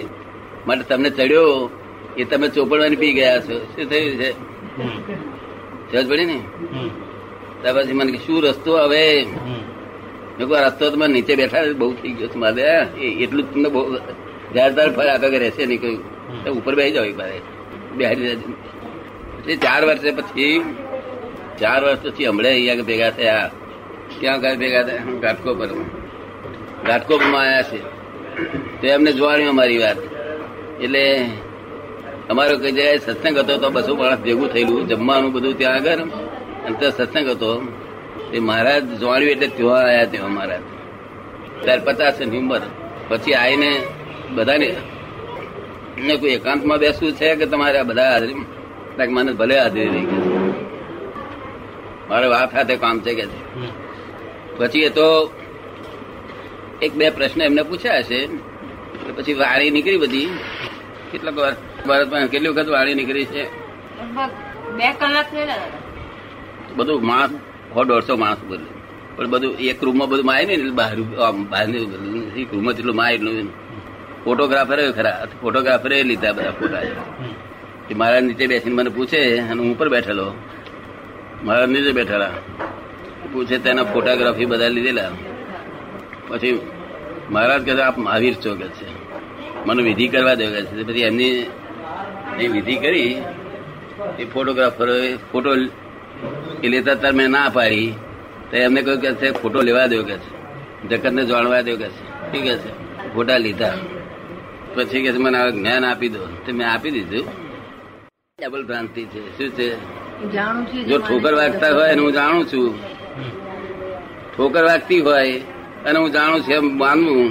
માટે 0.67 0.83
તમને 0.89 1.09
ચડ્યો 1.09 1.69
એ 2.17 2.23
તમે 2.23 2.47
ચોપડવાની 2.55 2.99
પી 3.01 3.13
ગયા 3.13 3.39
છો? 3.39 3.55
શું 3.73 3.85
થયું 3.89 4.15
છે. 4.21 4.31
સમજ 5.91 6.05
પડી 6.09 6.25
ને? 6.25 6.39
ત્યાર 7.61 7.75
પછી 7.77 7.93
મને 7.93 8.17
શું 8.25 8.39
રસ્તો 8.43 8.71
હવે 8.77 9.03
આ 10.41 10.61
રસ્તો 10.65 10.89
તમે 10.89 11.07
નીચે 11.07 11.33
બેઠા 11.35 11.61
બહુ 11.77 11.89
થઈ 11.93 12.13
ગયો 12.19 12.29
મારે. 12.35 12.65
એટલું 13.23 13.43
તમને 13.53 13.69
બહુ 13.69 13.81
તાર 14.55 14.89
ફળ 14.95 15.09
આગળ 15.15 15.39
રહેશે 15.45 15.63
નહીં 15.65 15.81
કહ્યું 15.81 16.57
ઉપર 16.57 16.73
બેસી 16.75 16.91
જાવ 16.91 17.05
મારે 17.17 17.37
બેહારી. 17.97 18.35
પછી 19.43 19.57
ચાર 19.65 19.81
વર્ષે 19.85 20.11
પછી, 20.11 20.59
ચાર 21.59 21.79
વર્ષ 21.85 22.01
પછી 22.03 22.25
હમણાં 22.25 22.51
અહીંયા 22.51 22.83
ભેગા 22.89 23.11
થયા. 23.17 23.51
ક્યાં 24.19 24.57
ભેગા 24.61 24.83
થયા? 24.83 25.03
ઘાટકો 25.21 27.17
પર 27.19 27.29
આવ્યા 27.39 27.63
છે. 27.71 27.79
તો 28.81 28.87
એમને 28.87 29.11
જોવાનું 29.11 29.49
અમારી 29.49 29.77
વાત. 29.77 29.97
એટલે 30.81 31.03
અમારો 32.29 32.57
કઈ 32.57 32.71
જગ્યાએ 32.71 32.97
સત્સંગ 32.97 33.37
હતો 33.37 33.57
તો 33.57 33.69
બસો 33.69 33.95
માણસ 33.95 34.19
ભેગું 34.19 34.47
થયેલું 34.53 34.87
જમવાનું 34.87 35.31
બધું 35.33 35.57
ત્યાં 35.57 35.75
આગળ. 35.75 35.99
અને 36.65 36.75
ત્યાં 36.79 36.91
સત્સંગ 36.91 37.27
હતો. 37.29 37.49
એ 38.33 38.39
મહારાજ 38.39 38.83
જોવાણ્યું 38.99 39.31
એટલે 39.31 39.47
ત્યાં 39.47 39.79
આવ્યા 39.79 40.05
ત્યાં 40.05 40.31
મહારાજ. 40.31 40.63
ત્યારે 41.63 41.81
પચાસની 41.85 42.37
ઉંમર. 42.37 42.61
પછી 43.07 43.33
આવીને 43.33 43.71
બધાને 44.31 44.75
ને 45.97 46.15
કોઈ 46.15 46.29
એકાંતમાં 46.29 46.77
બેસવું 46.77 47.11
છે 47.11 47.35
કે 47.35 47.45
તમારે 47.45 47.77
આ 47.79 47.83
બધા 47.83 48.11
હાજરી? 48.11 48.35
મને 49.07 49.31
ભલે 49.31 49.55
હાજરી 49.59 49.85
રહી 49.85 50.05
ગઈ 50.05 50.31
મારે 52.09 52.27
વાત 52.27 52.49
સાથે 52.51 52.75
કામ 52.75 52.99
છે 52.99 53.13
કે 53.13 53.25
પછી 54.57 54.79
એ 54.79 54.89
તો 54.89 55.07
એક 56.81 56.93
બે 56.93 57.09
પ્રશ્ન 57.09 57.41
એમને 57.41 57.63
પૂછ્યા 57.63 58.01
છે. 58.01 58.19
પછી 59.15 59.33
વાળી 59.33 59.69
નીકળી 59.69 59.97
બધી. 59.97 60.27
કેટલાક 61.11 61.37
વાર 61.37 61.53
ભારતમાં 61.87 62.27
કેટલી 62.27 62.49
વખત 62.49 62.69
વાળી 62.69 62.93
નીકળી 62.93 63.25
છે? 63.25 63.43
બે 64.77 64.87
કલાક 64.99 65.27
બધું 66.75 67.05
માણસ 67.05 67.31
સો 67.73 67.83
દોઢસો 67.83 68.15
માણસ 68.15 68.41
બોલ્યું 68.47 68.73
પણ 69.15 69.29
બધું 69.29 69.51
એક 69.59 69.83
રૂમમાં 69.83 70.09
બધું 70.09 70.25
માય 70.25 70.45
ને 70.45 70.53
એટલે 70.53 70.71
બહાર 70.71 70.95
આમ 71.27 71.37
બહારની 71.49 71.81
એક 72.41 72.53
રૂમમાં 72.53 72.73
જેટલું 72.73 72.95
માય 72.95 73.13
એટલું 73.13 73.49
ફોટોગ્રાફરે 74.23 74.91
ખરા 74.91 75.27
ફોટોગ્રાફરે 75.41 76.03
લીધા 76.03 76.31
બધા 76.31 76.51
ફોટા 76.51 76.81
મારા 77.95 78.19
નીચે 78.19 78.47
બેસીને 78.47 78.75
મને 78.75 78.89
પૂછે 78.89 79.19
અને 79.39 79.59
હું 79.61 79.75
ઉપર 79.75 79.89
બેઠેલો. 79.89 80.27
મારા 81.43 81.65
નીચે 81.65 81.91
બેઠેલા. 81.91 82.31
પૂછે 83.33 83.57
તેના 83.57 83.83
ફોટોગ્રાફી 83.83 84.45
બધા 84.45 84.67
લીધેલા. 84.67 85.11
પછી 86.31 86.59
મહારાજ 87.29 87.65
કહે 87.65 87.81
આપ 87.81 87.97
મહાવીર 87.97 88.33
છો 88.33 88.55
કે 88.55 88.67
છે? 88.67 88.87
મને 89.65 89.83
વિધિ 89.83 90.07
કરવા 90.07 90.33
દો 90.33 90.45
છે. 90.45 90.83
પછી 90.83 91.01
એમની 91.01 91.47
એ 92.39 92.47
વિધિ 92.47 92.75
કરી 92.75 93.21
એ 94.19 94.25
ફોટોગ્રાફરો 94.25 94.93
ફોટો 95.31 95.55
એ 96.63 96.67
લેતા 96.67 96.95
તાર 96.95 97.13
મેં 97.13 97.29
ના 97.29 97.49
પાડી. 97.49 97.93
તો 98.51 98.57
એમને 98.57 98.81
કહ્યું 98.81 99.01
કે 99.01 99.13
છે 99.13 99.31
ફોટો 99.31 99.61
લેવા 99.61 99.85
દો 99.85 100.03
કે 100.03 100.17
છે? 100.17 100.41
જગતને 100.89 101.25
જાણવા 101.25 101.61
દો 101.61 101.75
કે 101.75 101.89
છે? 101.89 102.31
ઠીક 102.31 102.45
છે? 102.45 102.71
ફોટા 103.13 103.37
લીધા. 103.37 103.73
પછી 104.75 105.01
કે 105.01 105.11
છે 105.11 105.17
મને 105.17 105.37
આ 105.37 105.49
જ્ઞાન 105.49 105.85
આપી 105.85 106.09
દો. 106.09 106.25
તો 106.25 106.53
મેં 106.53 106.71
આપી 106.71 106.91
દીધું. 106.91 107.25
ડબલ 108.41 108.63
ભ્રાંતિ 108.63 109.05
છે. 109.05 109.37
શું 109.37 109.49
છે? 109.49 109.75
જાણું 110.31 110.85
જો 110.85 110.97
ઠોકર 110.97 111.33
વાગતા 111.33 111.73
હોય 111.75 111.95
હું 111.95 112.13
જાણું 112.13 112.45
છું. 112.45 112.79
ઠોકર 114.37 114.63
વાગતી 114.63 114.99
હોય 114.99 115.41
અને 115.85 115.97
હું 115.99 116.09
જાણું 116.15 116.41
છું 116.45 116.53
એમ 116.57 116.67
માનવું 116.81 117.29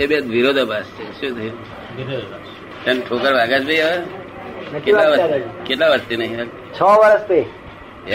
એ 0.00 0.06
બે 0.10 0.16
વિરોધાભાસ 0.34 0.88
છે. 0.96 1.04
શું 1.18 1.30
થયું? 1.38 1.56
ઠોકર 3.08 3.32
વાગે 3.38 3.58
ભાઈ 3.68 3.82
હવે? 3.84 4.78
કેટલા 4.84 5.08
વર્ષ 5.10 5.22
કેટલા 5.66 5.90
વર્ષથી 5.92 6.18
નહીં 6.20 6.46
છ 6.76 6.80
વર્ષથી 7.02 7.44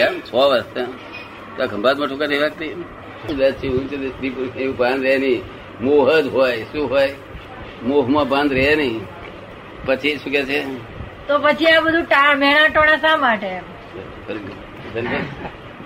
એમ? 0.04 0.14
છ 0.28 0.32
વર્ષ. 0.50 0.66
તો 1.56 1.62
ખંભાતમાં 1.72 2.08
ઠોકર 2.08 2.28
નહીં? 2.28 2.42
વાગતી 2.44 2.72
ઉદાસી 3.32 3.70
ઊંચ 3.76 3.92
સ્ત્રી 4.14 4.30
પુરુષ 4.34 4.56
એવું 4.62 4.76
ભાન 4.80 4.98
રહે 5.06 5.14
નહીં. 5.24 5.40
મોહ 5.80 6.08
જ 6.20 6.26
હોય. 6.36 6.58
શું 6.72 6.84
હોય? 6.92 7.12
મોહમાં 7.82 8.26
ભાન 8.32 8.46
રહે 8.58 8.72
નહીં. 8.80 9.02
પછી 9.86 10.16
શું 10.22 10.32
કે 10.32 10.42
છે? 10.50 10.60
તો 11.28 11.34
પછી 11.44 11.70
આ 11.74 11.80
બધું 11.84 12.04
ટા 12.10 12.34
મેણા 12.42 12.68
ટોણા 12.74 12.98
શા 13.04 13.16
માટે? 13.24 13.50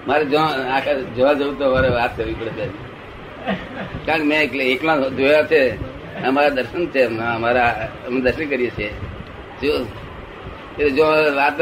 મારે 0.06 0.25
જોવા 1.16 1.34
જવું 1.38 1.54
તો 1.58 1.64
મારે 1.75 1.88
વાત 1.99 2.12
કરવી 2.16 2.38
પડે. 2.40 2.66
કારણ 4.06 4.25
મેં 4.25 4.40
એકલા 4.64 4.96
જોયા 5.18 5.42
છે. 5.42 5.62
અમારા 6.22 6.49
દર્શન 6.49 6.87
છે 6.87 7.02
અમારા 7.37 7.88
અમે 8.06 8.20
દર્શન 8.20 8.46
કરીએ 8.49 8.70
છીએ. 8.70 8.90
જો 9.62 9.72
એટલે 10.78 10.90
જો 10.90 11.04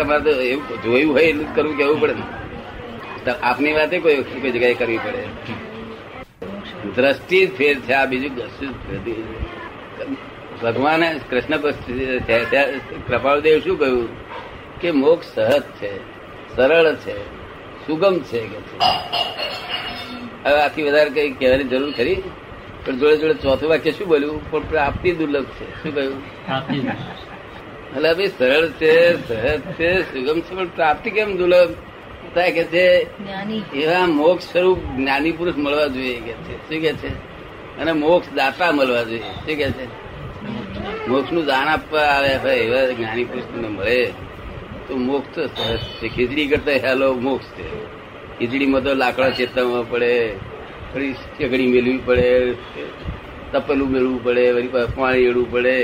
અમારે 0.03 0.23
તો 0.25 0.31
એવું 0.43 0.83
જોયું 0.83 1.13
હોય 1.15 1.25
એટલું 1.25 1.47
જ 1.47 1.57
કરવું 1.57 1.77
કેવું 1.77 2.01
પડે 2.01 2.15
ને. 2.15 3.33
આપની 3.43 3.73
વાતે 3.73 3.99
કોઈ 3.99 4.17
કોઈ 4.43 4.51
જગ્યાએ 4.51 4.75
કરવી 4.75 4.99
પડે. 4.99 5.23
દ્રષ્ટિ 6.95 7.47
ફેર 7.47 7.77
છે, 7.79 7.93
આ 7.93 8.05
બીજું 8.05 8.33
ભગવાને 10.63 11.09
કૃષ્ણ 11.31 11.57
કૃપાળદેવ 13.07 13.59
શું 13.59 13.79
કહ્યું? 13.79 14.09
કે 14.81 14.91
મોક્ષ 14.91 15.27
સહજ 15.35 15.63
છે, 15.81 15.93
સરળ 16.57 16.87
છે, 16.97 17.17
સુગમ 17.87 18.15
છે 18.21 18.41
કે 18.41 18.59
હવે 20.45 20.61
આથી 20.61 20.83
વધારે 20.83 21.11
કઈ 21.11 21.31
કહેવાની 21.31 21.65
જરૂર 21.65 21.93
ખરી? 21.93 22.23
પણ 22.87 22.99
જોડે 22.99 23.17
જોડે 23.17 23.35
ચોથું 23.35 23.71
વાક્ય 23.71 23.91
શું 23.91 24.09
બોલ્યું? 24.09 24.51
પણ 24.51 24.61
પ્રાપ્તિ 24.61 25.13
દુર્લભ 25.13 25.45
છે. 25.45 25.83
શું 25.83 25.95
કહ્યું? 25.95 26.23
એટલે 27.97 28.15
ભાઈ 28.15 28.27
સરળ 28.27 28.69
છે 28.69 29.17
સહજ 29.29 29.61
છે 29.61 30.03
સુગમ 30.03 30.41
છે 30.41 30.55
પણ 30.55 30.69
પ્રાપ્તિ 30.69 31.11
કેમ 31.11 31.37
દુર્લભ? 31.37 31.71
થાય 32.35 32.53
કે 32.53 32.65
છે 32.65 33.07
એવા 33.75 34.07
મોક્ષ 34.07 34.53
સ્વરૂપ 34.53 34.79
જ્ઞાની 34.79 35.33
પુરુષ 35.33 35.57
મળવા 35.57 35.87
જોઈએ 35.87 36.21
કે 36.21 36.33
છે. 36.33 36.69
શું 36.69 36.81
કે 36.81 36.93
છે? 36.93 37.09
અને 37.81 37.93
મોક્ષ 37.93 38.33
દાતા 38.35 38.73
મળવા 38.73 39.03
જોઈએ. 39.03 39.19
શું 39.19 39.47
કે 39.47 39.71
છે? 39.71 39.85
મોક્ષનું 41.09 41.45
દાન 41.45 41.69
આપવા 41.69 42.01
આવે 42.01 42.37
હોય 42.37 42.55
એવા 42.55 42.93
જ્ઞાની 42.93 43.25
પુરુષ 43.25 43.45
તમને 43.45 43.69
મળે. 43.69 44.13
તો 44.89 44.97
મોક્ષ 44.97 45.35
તો 45.35 45.47
સહજ 45.47 45.79
છે. 45.79 46.09
ખીચડી 46.09 46.47
કરતા 46.47 46.89
હેલો 46.89 47.15
મોક્ષ 47.15 47.47
છે. 47.47 48.00
ખીચડીમાં 48.41 48.83
તો 48.85 48.95
લાકડા 48.95 49.31
ચેતવવા 49.31 49.83
પડે 49.91 50.13
ફરી 50.93 51.15
ચકડી 51.39 51.69
મેળવી 51.73 52.01
પડે, 52.07 52.29
તપેલું 53.53 53.89
મેળવું 53.91 54.25
પડે, 54.25 54.45
વળી 54.53 54.73
પાણી 54.97 55.27
એડવું 55.31 55.51
પડે, 55.53 55.75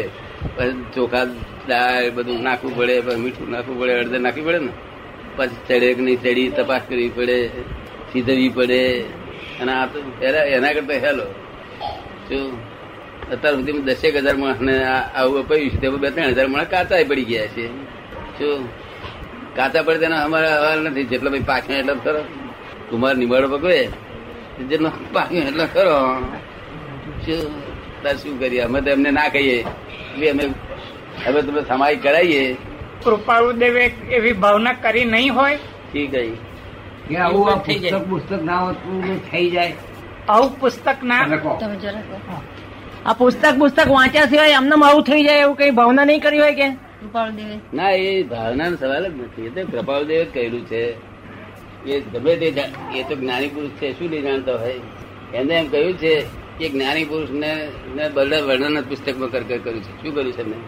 પછી 0.57 0.85
ચોખા 0.95 1.25
દાળ 1.69 2.11
બધું 2.17 2.43
નાખવું 2.47 2.73
પડે, 2.77 2.95
પછી 3.01 3.23
મીઠું 3.25 3.51
નાખવું 3.51 3.77
પડે 3.81 3.93
હળદર 3.99 4.21
નાખવી 4.27 4.47
પડે 4.49 4.59
ને? 4.59 4.73
પછી 5.37 5.61
ચડે 5.69 5.95
કે 5.95 6.03
નહીં 6.03 6.23
ચડી, 6.23 6.49
તપાસ 6.57 6.83
કરવી 6.89 7.09
પડે 7.09 7.37
સીધવી 8.13 8.49
પડે. 8.49 8.81
અને 9.61 9.73
આ 9.73 9.87
તો 9.87 9.99
એના 10.57 10.73
કરતા 10.77 10.99
હેલો. 11.05 11.27
શું 12.29 12.43
અત્યાર 13.33 13.55
સુધી 13.57 13.85
દસેક 13.89 14.17
હજાર 14.17 14.37
માણસને 14.37 14.75
આવું 14.85 15.39
અપાયું 15.43 15.71
છે, 15.71 15.79
તે 15.83 15.87
બે 15.91 16.11
ત્રણ 16.11 16.35
હજાર 16.35 16.49
માણસ 16.49 16.69
કાચા 16.75 17.05
પડી 17.11 17.25
ગયા 17.25 17.53
છે. 17.55 17.65
શું 18.39 18.69
કાચા 19.57 19.83
પડે 19.83 19.99
તેના 19.99 20.25
અમારે 20.27 20.49
અહેવાલ 20.49 20.81
નથી, 20.89 21.05
જેટલો 21.05 21.31
ભાઈ 21.31 21.49
પાક્યો 21.53 21.79
એટલો 21.79 21.95
ખરો. 21.95 22.23
કુમાર 22.90 23.16
નિમાડો 23.16 23.49
પકવે 23.49 23.88
જેટલો 24.69 24.90
પાક્યો 25.12 25.43
એટલો 25.43 25.66
કરો 25.73 25.97
શું 27.26 27.50
તાર 28.02 28.16
શું 28.16 28.40
કરીએ? 28.40 28.61
અમે 28.61 28.81
તો 28.81 28.90
એમને 28.90 29.11
ના 29.11 29.28
કહીએ. 29.28 29.62
કે 30.19 30.31
અમે 30.31 30.45
હવે 31.26 31.43
તમે 31.43 31.62
સમાય 31.69 31.97
કરાવીએ 31.97 32.57
કૃપાળુદેવે 33.05 33.85
એવી 34.11 34.33
ભાવના 34.33 34.73
કરી 34.73 35.05
નહીં 35.05 35.35
હોય. 35.35 35.57
ઠીક 35.93 36.11
છે. 36.12 37.16
આવું. 37.16 37.64
પુસ્તક 37.64 38.09
પુસ્તક 38.09 38.43
ના 38.43 38.59
હોતું 38.59 39.31
થઈ 39.31 39.50
જાય. 39.50 39.75
આવું 40.28 40.61
પુસ્તક 40.61 41.05
ના 41.05 41.28
આ 43.07 43.12
પુસ્તક 43.12 43.59
પુસ્તક 43.59 43.88
વાંચ્યા 43.88 44.26
સિવાય 44.26 44.50
એમને 44.50 44.87
આવું 44.87 45.02
થઈ 45.02 45.25
જાય 45.25 45.38
એવું 45.38 45.57
કઈ 45.57 45.71
ભાવના 45.71 46.05
નહીં 46.05 46.21
કરી 46.21 46.38
હોય 46.38 46.55
કે? 46.55 46.69
કૃપાળુ 46.71 47.33
દેવે 47.33 47.59
ના 47.75 47.90
એ 47.90 48.23
ભાવના 48.23 48.71
સવાલ 48.71 49.09
જ 49.09 49.21
નથી. 49.21 49.47
એ 49.47 49.50
તો 49.50 49.83
કર્યું 49.83 50.09
જ 50.09 50.35
કહેલું 50.35 50.66
છે. 50.66 51.16
એ 51.87 52.00
ગમે 52.12 52.33
તે 52.37 52.47
એ 52.95 53.02
તો 53.09 53.14
જ્ઞાની 53.14 53.49
પુરુષ 53.49 53.75
છે, 53.81 53.93
શું 53.99 54.11
નહીં 54.11 54.23
જાણતો 54.23 54.52
હોય 54.59 54.81
એને 55.35 55.55
એમ 55.55 55.66
કહ્યું 55.69 55.95
છે 55.99 56.12
કે 56.59 56.69
જ્ઞાની 56.69 57.05
પુરુષ 57.05 57.31
ને 57.31 58.09
બધા 58.14 58.40
વર્ણન 58.40 58.81
પુસ્તકમાં 58.81 59.31
કર 59.31 59.43
કર 59.49 59.59
કર્યું 59.59 59.83
છે. 59.83 59.93
શું 60.02 60.14
કર્યું 60.14 60.33
છે 60.33 60.43
એમને? 60.43 60.59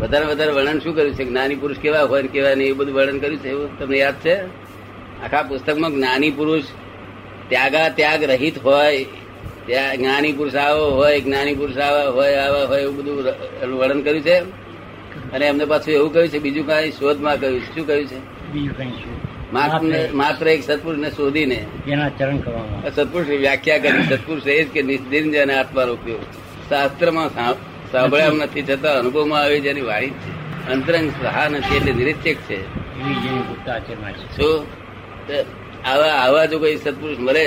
વધારે 0.00 0.24
વધારે 0.24 0.52
વર્ણન 0.52 0.78
શું 0.78 0.96
કર્યું 0.96 1.14
છે? 1.14 1.24
જ્ઞાની 1.24 1.54
પુરુષ 1.54 1.78
કેવા 1.78 2.02
હોય 2.02 2.22
કેવા 2.22 2.54
નહીં, 2.54 2.70
એ 2.70 2.72
બધું 2.72 2.94
વર્ણન 2.94 3.18
કર્યું 3.18 3.42
છે 3.42 3.48
એવું 3.48 3.78
તમને 3.78 3.98
યાદ 3.98 4.14
છે? 4.24 4.36
આખા 5.24 5.42
પુસ્તકમાં 5.42 5.92
જ્ઞાની 5.92 6.30
પુરુષ 6.30 6.64
ત્યાગા 7.48 7.88
ત્યાગ 7.88 8.22
રહિત 8.22 8.56
હોય, 8.64 9.04
ત્યાં 9.66 9.96
જ્ઞાની 9.96 10.32
પુરુષ 10.32 10.54
આવો 10.54 10.84
હોય, 10.90 11.20
જ્ઞાની 11.20 11.54
પુરુષ 11.54 11.78
આવા 11.78 12.10
હોય 12.10 12.34
આવા 12.34 12.64
હોય 12.64 12.82
એવું 12.82 12.96
બધું 12.96 13.78
વર્ણન 13.78 14.02
કર્યું 14.02 14.22
છે? 14.22 14.38
અને 15.32 15.44
એમને 15.46 15.64
પાછું 15.64 15.94
એવું 15.94 16.12
કહ્યું 16.12 16.28
છે, 16.28 16.38
બીજું 16.38 16.66
કઈ 16.66 16.90
શોધમાં 16.90 17.40
કહ્યું. 17.40 17.60
શું 17.60 17.86
કહ્યું 17.86 18.06
છે? 18.06 18.18
બીજું 18.52 18.76
કઈ 18.76 19.23
માત્ર 19.54 20.44
એક 20.48 20.58
એક 20.58 20.62
સત્પુરુષને 20.68 21.10
શોધીને 21.10 21.58
એના 21.88 22.10
ચરણ 22.18 22.38
કરવામાં 22.44 22.94
સત્પુરુષ 22.96 23.28
વ્યાખ્યા 23.44 23.82
કરી. 23.84 24.06
સત્પુરુષ 24.12 24.46
એ 24.46 24.64
જ 24.64 24.68
કે 24.74 24.80
નિર્જન 24.82 25.42
અને 25.42 25.54
આત્માનો 25.58 25.92
ઉપયોગ. 25.98 26.22
શાસ્ત્રમાં 26.68 27.30
સાંભળ્યા 27.92 28.38
નથી 28.44 28.64
છતાં 28.70 28.94
અનુભવમાં 29.00 29.40
આવે 29.42 29.58
જેની 29.66 29.86
વાણી 29.90 30.14
છે. 30.22 30.30
અંતરંગ 30.72 31.08
સહા 31.20 31.46
નથી 31.48 31.76
એટલે 31.76 31.92
નિરીક્ષક 31.92 32.40
છે. 32.48 32.58
શું? 34.36 34.58
આવા 35.84 36.12
આવા 36.24 36.44
જો 36.50 36.56
કોઈ 36.58 36.76
સત્પુરુષ 36.76 37.20
મળે 37.26 37.46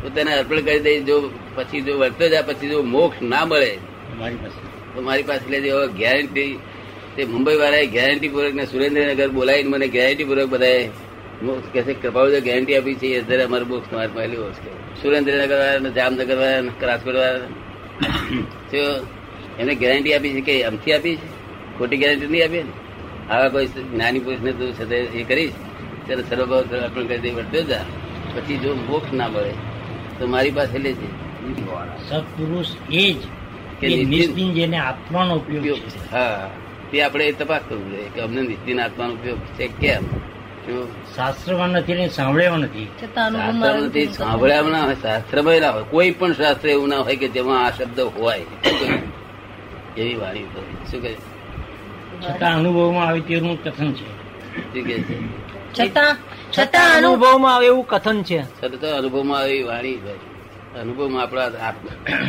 તો 0.00 0.08
તેને 0.14 0.30
અર્પણ 0.38 0.60
કરી 0.60 0.82
દે. 0.86 0.92
જો 1.00 1.16
પછી 1.56 1.82
જો 1.82 1.92
વર્તો 1.98 2.24
જાય 2.28 2.44
પછી 2.48 2.68
જો 2.68 2.78
મોક્ષ 2.94 3.18
ના 3.32 3.44
મળે 3.44 3.72
તો 4.94 5.00
મારી 5.02 5.26
પાસે 5.30 5.46
લેજે. 5.50 5.68
હવે 5.70 5.86
ગેરંટી 6.00 6.52
તે 7.16 7.22
મુંબઈ 7.24 7.58
વાળાએ 7.62 7.86
ગેરંટી 7.96 8.32
પૂર્વક 8.34 8.54
ને 8.54 8.64
સુરેન્દ્રનગર 8.66 9.30
બોલાવીને 9.36 9.70
મને 9.70 9.86
ગેરંટી 9.96 10.24
પૂર્વક 10.24 10.50
બધાએ 10.54 10.82
કે 11.72 11.80
છે 11.84 11.94
કૃપાળુ 11.94 12.40
ગેરંટી 12.42 12.76
આપી 12.76 12.96
છે. 12.96 13.06
એ 13.08 13.20
અત્યારે 13.20 13.44
અમારું 13.44 13.68
મોક્ષ 13.68 13.88
તમારે 13.88 14.10
વર્ષ 14.34 14.58
કે 14.58 14.70
સુરેન્દ્રનગર 15.00 15.52
વાળા 15.54 15.92
જામનગર 15.92 16.26
વાળા 16.32 16.62
ને 16.62 16.72
રાજકોટ 16.82 17.16
વાળા 17.16 17.48
જો 18.72 18.82
એમને 19.58 19.74
ગેરંટી 19.76 20.14
આપી 20.14 20.34
છે 20.36 20.42
કે 20.42 20.54
અમથી 20.64 20.94
આપી 20.94 21.16
છે? 21.16 21.26
ખોટી 21.76 21.98
ગેરંટી 21.98 22.28
નહીં 22.28 22.44
આપી 22.44 22.64
ને? 22.64 22.72
આવા 23.28 23.50
કોઈ 23.50 23.68
જ્ઞાની 23.86 24.20
પુરુષને 24.20 24.52
તું 24.52 24.70
છે 24.80 24.84
એ 25.14 25.24
કરીશ. 25.24 25.56
ત્યારે 26.04 26.22
સર્વભાવ 26.24 26.72
અર્પણ 26.78 27.06
કરી 27.08 27.22
દે 27.24 27.30
વર્ત્યો 27.32 27.64
જા 27.64 27.84
પછી 28.32 28.58
જો 28.58 28.70
મોક્ષ 28.82 29.12
ના 29.12 29.28
મળે 29.28 29.52
તો 30.18 30.22
મારી 30.26 30.52
પાસે 30.52 30.78
લેજે. 30.78 31.08
સત્પુરુષ 32.06 32.70
એ 32.92 33.04
જ 33.12 33.20
કે 33.80 33.86
નિસ્તિન 34.04 34.48
જેને 34.52 34.78
આત્માનો 34.80 35.34
ઉપયોગ. 35.36 35.80
હા 36.10 36.50
તે 36.90 36.96
આપણે 37.00 37.32
તપાસ 37.34 37.62
કરવું 37.62 37.90
જોઈએ 37.90 38.10
કે 38.10 38.20
અમને 38.20 38.40
નિશ્ચિત 38.42 38.78
આત્માનો 38.78 39.12
ઉપયોગ 39.14 39.40
છે 39.56 39.66
કેમ? 39.80 40.04
શાસ્ત્રમાં 41.16 41.68
નથી 41.68 41.94
ને 41.94 42.08
સાંભળ્યા 42.08 42.56
નથી. 42.56 42.86
શાસ્ત્ર 43.00 43.74
નથી. 43.80 44.06
સાંભળ્યા 44.06 44.62
ના 44.62 44.84
હોય 44.84 44.94
શાસ્ત્રમાં 44.94 45.60
ના 45.60 45.70
હોય. 45.70 45.86
કોઈ 45.90 46.10
પણ 46.10 46.32
શાસ્ત્ર 46.32 46.68
એવું 46.68 46.88
ના 46.88 46.98
હોય 46.98 47.16
કે 47.16 47.28
જેમાં 47.28 47.64
આ 47.66 47.70
શબ્દ 47.70 48.00
હોય. 48.00 48.44
એવી 49.96 50.14
વાણી 50.14 50.44
તો 50.54 50.60
શું 50.90 51.02
કહે? 51.02 51.14
છતાં 52.24 52.52
અનુભવમાં 52.58 53.06
આવે 53.08 53.20
તેનું 53.20 53.56
કથન 53.64 53.90
છે. 53.92 54.08
શું 54.72 54.84
કહે 54.88 54.98
છે? 55.02 55.16
છતાં 55.76 56.16
છતાં 56.58 56.88
અનુભવમાં 56.98 57.54
આવે 57.54 57.66
એવું 57.66 57.84
કથન 57.86 58.22
છે. 58.22 58.40
સતત 58.60 58.84
અનુભવમાં 58.84 59.38
આવી 59.40 59.62
વાણી 59.62 59.96
ભાઈ 59.96 60.80
અનુભવમાં 60.80 61.22
આપણા 61.22 61.74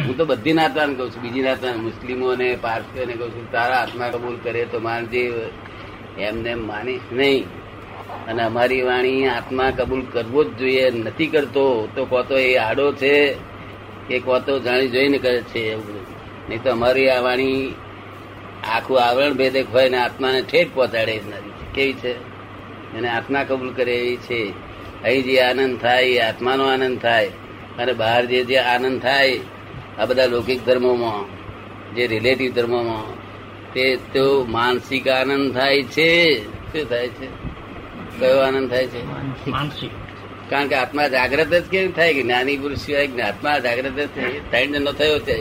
હું 0.05 0.17
તો 0.17 0.25
બધી 0.25 0.53
નાતાને 0.53 0.93
કહું 0.96 1.10
છું. 1.12 1.22
બીજી 1.22 1.41
નાતવાને 1.41 1.77
મુસ્લિમોને 1.77 2.48
પારસીઓને 2.62 3.13
કહું 3.13 3.29
છું 3.31 3.51
તારા 3.51 3.81
આત્મા 3.84 4.10
કબૂલ 4.13 4.38
કરે 4.43 4.65
તો 4.65 4.79
માનજે. 4.79 5.24
એમને 6.19 6.51
માનીશ 6.55 7.01
નહીં. 7.12 7.58
અને 8.27 8.43
અમારી 8.43 8.81
વાણી 8.81 9.27
આત્મા 9.27 9.71
કબૂલ 9.71 10.01
કરવો 10.11 10.43
જ 10.43 10.57
જોઈએ, 10.57 10.89
નથી 10.89 11.27
કરતો, 11.27 11.89
તો 11.95 12.05
કોતો 12.05 12.38
એ 12.38 12.55
આડો 12.55 12.93
છે 12.93 13.35
કે 14.07 14.19
કોતો 14.19 14.59
જાણી 14.59 14.88
જોઈને 14.88 15.17
કરે 15.17 15.41
છે 15.41 15.59
એવું 15.59 16.19
નહીં 16.49 16.63
તો 16.63 16.71
અમારી 16.71 17.09
આ 17.09 17.21
વાણી 17.21 17.73
આખું 18.75 19.01
આવરણ 19.01 19.33
ભેદક 19.33 19.65
હોય 19.71 19.89
ને 19.89 19.97
આત્માને 19.97 20.41
ઠેઠ 20.41 20.67
પહોંચાડે 20.73 21.19
કેવી 21.75 21.93
છે? 21.93 22.13
એને 22.97 23.09
આત્મા 23.09 23.43
કબૂલ 23.43 23.73
કરે 23.73 23.95
એવી 23.95 24.15
છે. 24.15 24.49
અહીં 25.03 25.23
જે 25.23 25.39
આનંદ 25.39 25.79
થાય, 25.79 26.03
એ 26.03 26.19
આત્માનો 26.19 26.63
આનંદ 26.65 26.99
થાય. 26.99 27.27
અને 27.79 27.93
બહાર 27.93 28.25
જે 28.25 28.43
જે 28.43 28.57
આનંદ 28.57 29.01
થાય, 29.01 29.39
આ 29.99 30.05
બધા 30.05 30.25
લૌકિક 30.25 30.65
ધર્મોમાં, 30.65 31.39
જે 31.95 32.07
રિલેટિવ 32.07 32.51
ધર્મોમાં, 32.51 33.15
તે 33.73 33.95
તો 33.95 34.45
માનસિક 34.49 35.07
આનંદ 35.07 35.53
થાય 35.53 35.83
છે. 35.83 36.41
શું 36.46 36.89
થાય 36.89 37.07
છે? 37.07 37.49
કયો 38.20 38.40
આનંદ 38.40 38.70
થાય 38.70 38.88
છે? 38.88 39.00
કારણ 40.50 40.68
કે 40.68 40.75
આત્મા 40.75 41.08
જાગ્રત 41.08 41.51
જ 41.53 41.64
કેમ 41.72 41.92
થાય 41.92 42.12
કે 42.14 42.22
જ્ઞાની 42.24 42.58
પુરુષ 42.58 42.79
સિવાય 42.79 43.24
આત્મા 43.24 43.58
જાગ્રત 43.60 43.96
જ 43.96 44.08
થાય? 44.16 44.40
ટાઈમ 44.50 44.70
જણનો 44.74 44.92
થયો 44.92 45.20
છે 45.20 45.36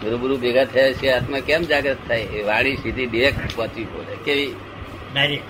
ગુરુબુરુ 0.00 0.34
ભેગા 0.36 0.64
થયા 0.64 0.92
છે 0.92 1.08
આત્મા 1.10 1.40
કેમ 1.40 1.62
જાગ્રત 1.62 2.00
થાય? 2.08 2.24
એ 2.36 2.42
વાણી 2.42 2.76
સીધી 2.76 3.06
ડિરેક્ટ 3.06 3.56
પહોંચી 3.56 3.86
પડે. 3.92 4.14
કેવી? 4.24 4.52
ડાયરેક્ટ 5.12 5.48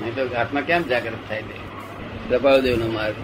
નહીં 0.00 0.14
તો 0.14 0.22
આત્મા 0.36 0.60
કેમ 0.60 0.82
જાગ્રત 0.82 1.22
થાય 1.28 1.42
ને 1.42 1.56
કપાળદેવ 2.30 2.76
નો 2.76 2.86
માર્ગ. 2.88 3.16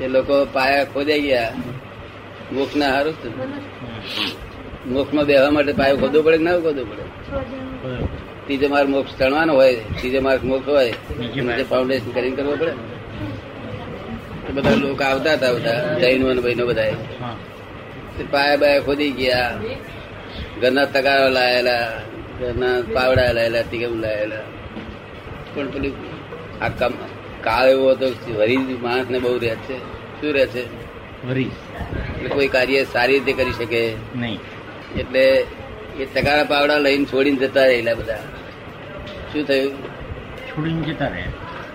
એ 0.00 0.08
લોકો 0.08 0.34
પાયા 0.52 0.84
ખોદાઈ 0.84 1.20
ગયા. 1.20 1.52
મોક્ષ 2.52 2.76
ના 2.76 2.90
હારું 2.90 3.14
જ 3.14 3.24
માં 5.14 5.26
બેહવા 5.26 5.50
માટે 5.50 5.72
પાયો 5.72 5.96
ખોદવો 5.96 6.20
પડે 6.22 6.38
કે 6.38 6.44
ના 6.44 6.58
ખોદવો 6.58 6.84
પડે? 6.84 7.04
ત્રીજો 8.46 8.68
માર્ગ 8.68 8.88
મોક્ષ 8.88 9.16
ચણવાનો 9.18 9.52
હોય 9.54 9.74
ત્રીજો 9.98 10.20
માર્ગ 10.20 10.44
મોક્ષ 10.44 10.68
હોય 10.68 10.90
જે 11.58 11.64
ફાઉન્ડેશન 11.70 12.10
કરીને 12.10 12.36
કરવો 12.36 12.54
પડે. 12.56 12.74
બધા 14.54 14.74
લોકો 14.74 15.04
આવતા 15.04 15.32
હતા 15.32 15.52
બધા 15.52 15.98
જૈનો 16.00 16.28
અને 16.30 16.40
ભાઈનો 16.40 16.66
બધા 16.66 16.92
પાયા 18.32 18.56
બાયા 18.56 18.80
ખોદી 18.80 19.10
ગયા. 19.10 19.50
ઘરના 20.60 20.84
તગારો 20.84 21.28
લાયેલા 21.28 21.82
ઘરના 22.40 22.76
પાવડા 22.94 23.32
લાયેલા 23.32 23.62
ટીકમ 23.62 24.00
લાયેલા. 24.00 24.44
પણ 25.54 25.68
પેલી 25.70 25.92
આ 26.62 26.68
કમ 26.68 26.92
કાળ 27.40 27.68
એવો 27.68 27.90
હતો 27.90 28.06
વરી 28.38 28.56
માણસ 28.56 29.10
ને 29.10 29.18
બહુ 29.18 29.38
રહે 29.38 29.54
છે. 29.66 29.76
શું 30.20 30.32
રહે 30.34 30.46
છે? 30.46 30.64
વરી. 31.26 31.50
એટલે 32.14 32.28
કોઈ 32.28 32.48
કાર્ય 32.48 32.84
સારી 32.84 33.18
રીતે 33.18 33.32
કરી 33.32 33.52
શકે. 33.52 33.82
નહીં. 34.16 34.38
એટલે 34.98 35.24
એ 36.00 36.06
તગારા 36.14 36.44
પાવડા 36.44 36.78
લઈને 36.78 37.04
છોડીને 37.04 37.36
જતા 37.36 37.66
રહેલા 37.66 37.94
બધા. 37.94 38.18
શું 39.32 39.46
થયું? 39.46 39.84
છોડીને 40.48 40.82
જતા 40.82 41.08
રહે. 41.08 41.24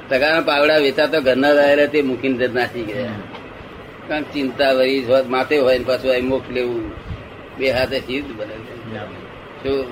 તગારા 0.09 0.41
પાવડા 0.41 0.77
વેચાતો 0.77 1.21
ઘરના 1.21 1.51
રહેલા 1.51 1.85
તે 1.85 2.01
મૂકીને 2.01 2.37
જત 2.37 2.53
નાસી 2.53 2.83
ગયા. 2.83 3.05
કારણ 4.07 4.23
ચિંતા 4.23 4.71
વરી 4.71 5.05
હોત 5.05 5.27
માથે 5.27 5.57
હોય 5.57 5.77
ને 5.77 5.83
પાછું 5.83 6.11
અહીં 6.11 6.25
મોક્ષ 6.25 6.51
લેવું. 6.51 6.91
બે 7.57 7.71
હાથે 7.71 7.99
સીધ 7.99 8.25
બને. 8.25 8.55
શું 9.63 9.85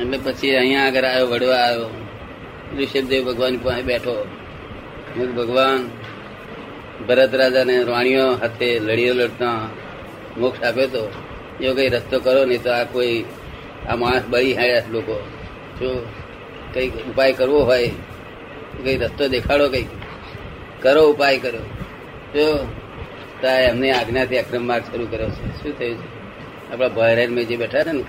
એટલે 0.00 0.18
પછી 0.18 0.56
અહીંયા 0.56 0.86
આગળ 0.86 1.04
આવ્યો 1.04 1.26
વડવા 1.26 1.56
આવ્યો. 1.56 1.88
ઋષભદેવ 2.78 3.24
ભગવાન 3.24 3.56
પાસે 3.56 3.82
બેઠો. 3.82 4.26
ભગવાન 5.36 5.90
ભરત 7.06 7.34
રાજાને 7.34 7.82
રાણીઓ 7.82 8.32
હાથે 8.32 8.78
લડીઓ 8.78 9.14
લડતા 9.14 9.68
મોક્ષ 10.38 10.62
આપ્યો 10.62 10.86
તો. 10.86 11.12
એવો 11.60 11.74
કઈ 11.74 11.88
રસ્તો 11.88 12.20
કરો 12.20 12.44
નહીં 12.44 12.62
તો 12.62 12.70
આ 12.70 12.84
કોઈ 12.84 13.24
આ 13.88 13.96
માણસ 13.96 14.22
બળી 14.28 14.54
હાડ્યા 14.54 14.82
લોકો. 14.90 15.16
શું 15.78 16.25
કઈ 16.76 16.90
ઉપાય 17.10 17.32
કરવો 17.32 17.60
હોય 17.64 17.88
કઈ 18.84 18.96
રસ્તો 18.96 19.28
દેખાડો 19.28 19.68
કઈ 19.68 19.86
કરો 20.82 21.02
ઉપાય 21.12 21.38
કરો. 21.38 21.62
જો 22.34 22.46
તા 23.42 23.56
એમની 23.68 23.90
આજ્ઞાથી 23.90 24.38
અક્રમ 24.38 24.64
માર્ગ 24.66 24.84
શરૂ 24.84 25.08
કર્યો 25.10 25.30
છે 25.30 25.44
શું 25.60 25.72
થયું 25.78 25.98
છે? 26.02 26.08
આપણા 26.72 27.28
મેં 27.28 27.44
જે 27.48 27.56
બેઠા 27.56 27.84
છે 27.86 27.92
ને 27.92 28.04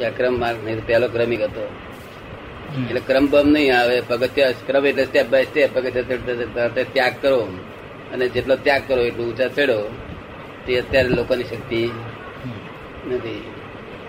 એ 0.00 0.04
અક્રમ 0.04 0.34
માર્ગ 0.40 0.58
નહીં 0.64 0.86
પહેલો 0.86 1.08
ક્રમિક 1.08 1.42
હતો. 1.42 1.64
એટલે 2.90 3.00
ક્રમ 3.06 3.26
બમ 3.26 3.48
નહીં 3.52 3.78
આવે 3.78 3.96
પગથિયા 4.00 4.50
ક્રમ 4.66 4.86
એટલે 4.86 5.04
સ્ટેપ 5.04 5.26
બાય 5.30 5.44
સ્ટેપ 5.44 5.70
પગથિયા 5.74 6.08
ચડતા 6.08 6.34
ચડતા 6.34 6.84
ત્યાગ 6.92 7.14
કરો. 7.22 7.40
અને 8.12 8.28
જેટલો 8.28 8.56
ત્યાગ 8.56 8.82
કરો 8.88 9.02
એટલું 9.02 9.26
ઊંચા 9.28 9.48
ચડો. 9.48 9.78
તે 10.66 10.78
અત્યારે 10.80 11.08
લોકોની 11.08 11.44
શક્તિ 11.44 11.80
નથી. 13.08 13.42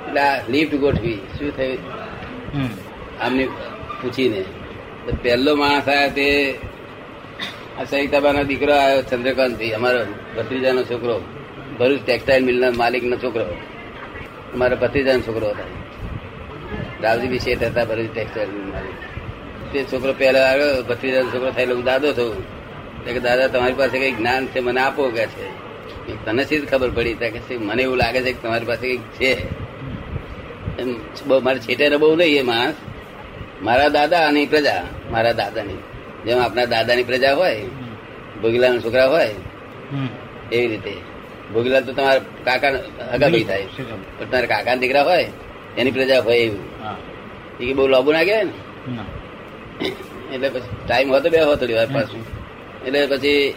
એટલે 0.07 0.19
આ 0.19 0.35
લિફ્ટ 0.49 0.75
ગોઠવી 0.75 1.19
શું 1.37 1.57
થયું. 1.57 1.81
આમને 3.21 3.45
પૂછીને 4.01 4.43
પહેલો 5.23 5.55
માણસ 5.55 5.87
આવ્યો 5.87 6.09
તે 6.09 6.27
આ 7.79 7.83
સહિતાબાના 7.83 8.43
દીકરો 8.43 8.73
આવ્યો 8.73 9.01
ચંદ્રકાંત 9.01 9.61
અમારો 9.75 9.99
ભત્રીજાનો 10.37 10.83
છોકરો, 10.83 11.21
ભરૂચ 11.79 11.99
ટેક્સટાઇલ 12.05 12.45
મિલના 12.45 12.71
માલિકનો 12.71 13.17
છોકરો, 13.17 13.45
અમારા 14.53 14.75
ભત્રીજાનો 14.75 15.19
છોકરો 15.19 15.47
હતા. 15.47 15.67
રાવજી 17.01 17.27
બી 17.27 17.39
શેઠ 17.39 17.63
હતા 17.63 17.85
ભરૂચ 17.85 18.09
ટેક્સટાઇલ 18.13 18.49
મિલ 18.49 18.71
માલિક. 18.71 18.97
તે 19.73 19.83
છોકરો 19.83 20.13
પહેલો 20.17 20.39
આવ્યો, 20.39 20.83
ભત્રીજાનો 20.83 21.29
છોકરો 21.29 21.51
થયેલો, 21.51 21.75
હું 21.75 21.83
દાદો 21.83 22.07
એટલે 22.07 23.13
કે, 23.13 23.19
દાદા, 23.19 23.47
તમારી 23.47 23.73
પાસે 23.73 23.99
કઈ 23.99 24.11
જ્ઞાન 24.11 24.45
છે? 24.45 24.59
મને 24.59 24.81
આપો 24.81 25.09
કે 25.09 25.25
છે? 25.25 25.47
તને 26.25 26.43
શી 26.45 26.59
ખબર 26.59 26.89
પડી? 26.89 27.13
કે 27.13 27.57
મને 27.57 27.83
એવું 27.83 27.97
લાગે 27.97 28.21
છે 28.21 28.33
કે 28.33 28.41
તમારી 28.43 28.65
પાસે 28.65 28.81
કંઈક 28.81 29.01
છે. 29.01 29.33
બહુ, 31.25 31.39
મારે 31.39 31.59
છેટે 31.59 31.97
બહુ 31.97 32.15
નહીં 32.15 32.39
એ 32.39 32.41
માણસ. 32.41 32.73
મારા 33.63 33.89
દાદા 33.89 34.27
અને 34.27 34.45
પ્રજા 34.45 34.83
મારા 35.11 35.31
દાદાની. 35.31 35.79
જેમ 36.25 36.39
આપણા 36.39 36.65
દાદાની 36.65 37.03
પ્રજા 37.03 37.33
હોય 37.33 37.61
ભોગીલાના 38.41 38.79
છોકરા 38.79 39.07
હોય 39.07 39.29
એવી 40.51 40.67
રીતે. 40.67 40.93
ભોગીલાલ 41.53 41.83
તો 41.83 41.93
તમારા 41.93 42.21
કાકા 42.45 42.71
હગાભાઈ 43.13 43.43
થાય. 43.43 43.65
પણ 44.19 44.25
તમારા 44.25 44.45
કાકાના 44.45 44.75
દીકરા 44.75 45.03
હોય 45.03 45.27
એની 45.77 45.91
પ્રજા 45.91 46.21
હોય 46.21 46.37
એવું. 46.37 46.63
હા. 46.83 46.95
એ 47.59 47.65
કે 47.65 47.73
બહુ 47.73 47.87
લાંબુ 47.87 48.11
ના 48.11 48.23
કહેવાય 48.23 48.43
ને? 48.43 48.53
એટલે 50.33 50.49
પછી 50.49 50.75
ટાઈમ 50.87 51.09
હોતો 51.11 51.29
બે 51.29 51.39
હોતો 51.39 51.65
વાર 51.65 51.87
પાછું. 51.93 52.23
એટલે 52.85 53.07
પછી 53.07 53.55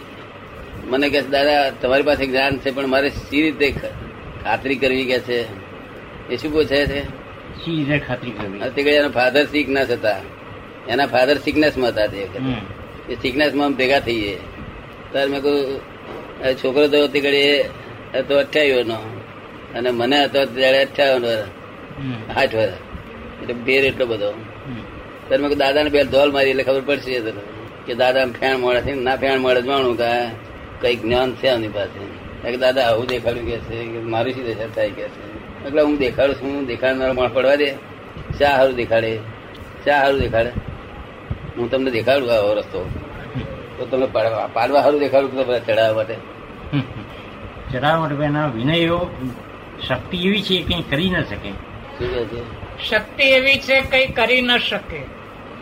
મને 0.89 1.09
કહે 1.09 1.21
દાદા 1.21 1.69
તમારી 1.81 2.03
પાસે 2.03 2.25
જ્ઞાન 2.25 2.57
છે 2.57 2.71
પણ 2.71 2.87
મારે 2.87 3.09
સી 3.09 3.41
રીતે 3.41 3.67
ખાતરી 4.43 4.75
કરવી 4.75 5.05
કે 5.05 5.19
છે? 5.19 5.45
એ 6.29 6.37
શું 6.37 6.51
પૂછે 6.53 6.85
છે? 6.85 7.20
રીતે 7.67 7.99
ખાતરી 7.99 8.31
કરવી 8.31 8.59
તે 8.69 8.81
એના 8.91 9.07
ફાધર 9.07 9.43
સિકનેસ 9.45 9.89
હતા. 9.89 10.17
એના 10.89 11.05
ફાધર 11.05 11.37
સિકનેસમાં 11.37 11.89
હતા 11.89 12.07
તે. 12.07 12.27
એ 13.09 13.15
સિકનેસમાં 13.15 13.73
ભેગા 13.73 13.99
થઈએ. 13.99 14.35
ત્યારે 15.11 15.29
મેં 15.29 15.41
કહું 15.41 15.79
છોકરો 16.55 16.87
તો 16.87 17.07
તે 17.07 17.19
ઘડી 17.19 17.61
હતો 18.15 18.37
અઠ્યાવીસ 18.37 18.87
નો 18.87 18.95
અને 19.75 19.91
મને 19.91 20.23
હતો 20.23 20.45
ત્યારે 20.45 20.85
અઠ્યાવન 20.85 21.25
વર્ષ 21.25 22.37
આઠ 22.37 22.55
વર્ષ 22.55 22.73
એટલે 23.41 23.53
બેર 23.53 23.85
એટલો 23.85 24.05
બધો. 24.05 24.31
ત્યારે 25.27 25.43
મેં 25.43 25.49
દાદા 25.49 25.65
દાદાને 25.65 25.89
બે 25.89 26.03
ધોલ 26.03 26.31
મારી. 26.31 26.49
એટલે 26.49 26.63
ખબર 26.63 26.81
પડશે 26.81 27.19
તને. 27.19 27.41
કે 27.85 27.93
દાદા 27.93 28.25
ફેણ 28.25 28.57
મળે 28.57 28.81
છે. 28.81 28.93
ના 28.93 29.15
ફેણ 29.15 29.39
મળે 29.39 29.61
જાણું 29.61 29.97
કે 29.97 30.11
કઈ 30.81 30.95
જ્ઞાન 30.95 31.35
છે 31.35 31.47
આમની 31.47 31.67
પાસે. 31.67 32.57
દાદા 32.57 32.81
આવું 32.81 33.05
દેખાડ્યું 33.07 33.45
કે 33.45 33.57
છે 33.57 33.85
મારી 33.85 34.09
મારું 34.09 34.33
શું 34.33 34.45
દશા 34.45 34.67
થાય 34.75 34.89
કે 34.89 35.03
છે? 35.03 35.30
એટલે 35.67 35.81
હું 35.81 35.97
દેખાડું 35.97 36.35
છું 36.35 36.55
હું 36.55 36.65
દેખાડનાર 36.65 37.13
માણસ 37.13 37.31
પડવા 37.31 37.55
દે. 37.55 37.71
શા 38.39 38.57
સારું 38.57 38.75
દેખાડે? 38.75 39.17
શા 39.85 40.01
સારું 40.01 40.19
દેખાડે? 40.19 40.51
હું 41.57 41.71
તમને 41.71 41.91
દેખાડું 41.91 42.33
આવો 42.33 42.53
રસ્તો. 42.53 42.89
તો 43.77 43.85
તમે 43.85 44.05
પાડવા 44.05 44.47
પાડવા 44.53 44.81
હારું 44.81 44.99
દેખાડું 44.99 45.45
તમે 45.45 45.59
ચડાવવા 45.59 45.93
માટે. 45.93 46.15
ચડાવવા 47.71 47.99
માટે 47.99 48.23
એના 48.23 48.47
વિનયો 48.47 49.09
શક્તિ 49.87 50.17
એવી 50.17 50.41
છે 50.41 50.57
કે 50.57 50.63
કંઈ 50.63 50.83
કરી 50.89 51.09
ન 51.09 51.23
શકે? 51.23 51.51
છે? 51.99 52.89
શક્તિ 52.89 53.23
એવી 53.23 53.59
છે 53.59 53.81
કઈ 53.81 54.07
કરી 54.07 54.41
ન 54.41 54.57
શકે. 54.57 55.01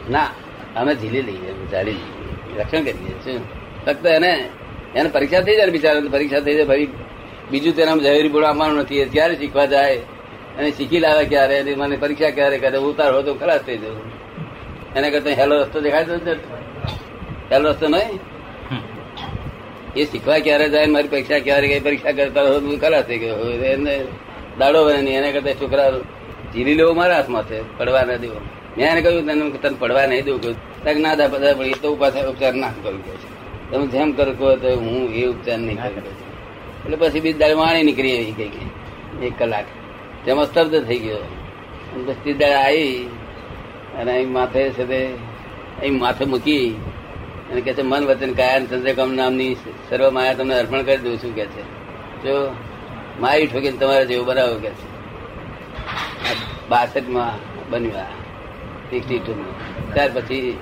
ના 0.09 0.27
અમે 0.75 0.95
ઝીલી 0.95 1.21
લઈએ 1.21 1.53
ચાલી 1.71 1.91
લઈએ. 1.91 2.59
રક્ષણ 2.59 2.83
કરીએ 2.83 3.15
છીએ. 3.25 3.39
ફક્ત 3.85 4.05
એને 4.05 4.49
એને 4.95 5.09
પરીક્ષા 5.09 5.41
થઈ 5.41 5.55
જાય 5.55 5.69
બિચારા 5.69 6.09
પરીક્ષા 6.11 6.39
થઈ 6.39 6.55
જાય 6.55 6.65
ભાઈ 6.65 6.87
બીજું 7.51 7.75
તેના 7.75 7.97
ઝવેરી 8.05 8.31
આવવાનું 8.43 8.79
નથી. 8.79 9.05
ક્યારે 9.05 9.35
શીખવા 9.35 9.65
જાય? 9.65 9.97
અને 10.57 10.71
શીખી 10.71 10.99
લાવે 10.99 11.23
ક્યારે? 11.25 11.59
અને 11.59 11.75
મને 11.75 11.95
પરીક્ષા 11.97 12.29
ક્યારે 12.29 12.57
કરે? 12.57 12.77
ઉતાર 12.77 13.11
હોય 13.13 13.23
તો 13.23 13.33
ખલાસ 13.33 13.61
થઈ 13.67 13.77
જવું 13.77 14.01
એને 14.95 15.07
કરતા 15.11 15.35
હેલો 15.39 15.55
રસ્તો 15.61 15.79
દેખાય 15.81 16.03
તો 16.03 16.13
હેલો 17.51 17.69
રસ્તો 17.69 17.87
નહીં? 17.87 18.19
એ 19.95 20.05
શીખવા 20.05 20.39
ક્યારે 20.39 20.69
જાય? 20.69 20.85
મારી 20.85 21.07
પરીક્ષા 21.07 21.39
ક્યારે 21.39 21.67
ગઈ? 21.67 21.79
પરીક્ષા 21.79 22.11
કરતા 22.11 22.41
હોય 22.41 22.59
તો 22.59 22.77
ખલાસ 22.77 23.03
થઈ 23.03 23.17
ગયો. 23.17 23.49
એને 23.73 23.95
દાડો 24.59 24.85
બને 24.85 25.01
નહીં. 25.01 25.17
એને 25.17 25.29
કરતા 25.31 25.53
છોકરા 25.53 25.89
જીરી 26.53 26.73
લેવો 26.73 26.93
મારા 26.93 27.15
હાથમાં 27.15 27.43
છે, 27.43 27.77
પડવા 27.77 28.03
ના 28.03 28.15
દેવો. 28.15 28.39
મેં 28.77 28.85
એને 28.91 29.01
કહ્યું, 29.01 29.25
તને 29.27 29.49
તને 29.63 29.77
પડવા 29.79 30.05
નહીં 30.05 30.25
દઉં. 30.25 30.41
કહ્યું, 30.41 30.57
તક 30.83 30.97
ના 30.97 31.15
દા 31.15 31.27
બધા 31.27 31.53
તો 31.81 31.95
પાછા 31.95 32.29
ઉપચાર 32.29 32.53
ના 32.53 32.71
કરું 32.83 33.01
કહે 33.05 33.13
છે. 33.21 33.27
તમે 33.71 33.85
જેમ 33.87 34.11
કરો 34.11 34.55
તો 34.55 34.69
હું 34.75 35.13
એ 35.13 35.25
ઉપચાર 35.25 35.59
નહીં 35.59 35.77
કરું. 35.77 36.28
એટલે 36.85 36.97
પછી 36.97 37.19
બીજ 37.19 37.37
દાડે 37.37 37.53
વાણી 37.53 37.83
નીકળી 37.83 38.11
એવી 38.11 38.31
કઈ 38.31 39.25
એક 39.27 39.39
કલાક. 39.39 39.65
તેમાં 40.25 40.45
સ્તબ્ધ 40.45 40.83
થઈ 40.83 40.99
ગયો. 40.99 41.17
પછી 42.05 42.33
દાડે 42.33 42.53
આવી, 42.53 43.09
અને 43.97 44.11
અહીં 44.11 44.31
માથે 44.31 44.69
છે 44.69 44.85
તે, 44.85 45.05
અહીં 45.81 45.99
માથે 45.99 46.25
મૂકી, 46.25 46.69
અને 47.51 47.61
કે 47.61 47.73
છે, 47.73 47.81
મન 47.81 48.05
વચન 48.05 48.33
કાયા 48.33 48.59
ચંદ્રકામ 48.59 49.13
નામની 49.13 49.53
સર્વ 49.89 50.09
માયા 50.09 50.33
તમને 50.33 50.59
અર્પણ 50.59 50.83
કરી 50.83 50.97
દઉં 50.97 51.17
છું 51.17 51.35
કે 51.35 51.45
છે. 51.45 51.63
જો 52.23 52.55
મારી 53.19 53.47
ઠોકીને 53.47 53.77
તમારે 53.77 54.05
જેવું 54.05 54.25
બનાવો 54.25 54.55
કે 54.55 54.69
છે. 54.69 54.87
બાસઠમાં 56.69 57.33
બન્યું 57.69 57.93
સિક્સટી 58.89 59.19
ટુમાં 59.19 59.93
ત્યાર 59.93 60.11
પછી 60.13 60.57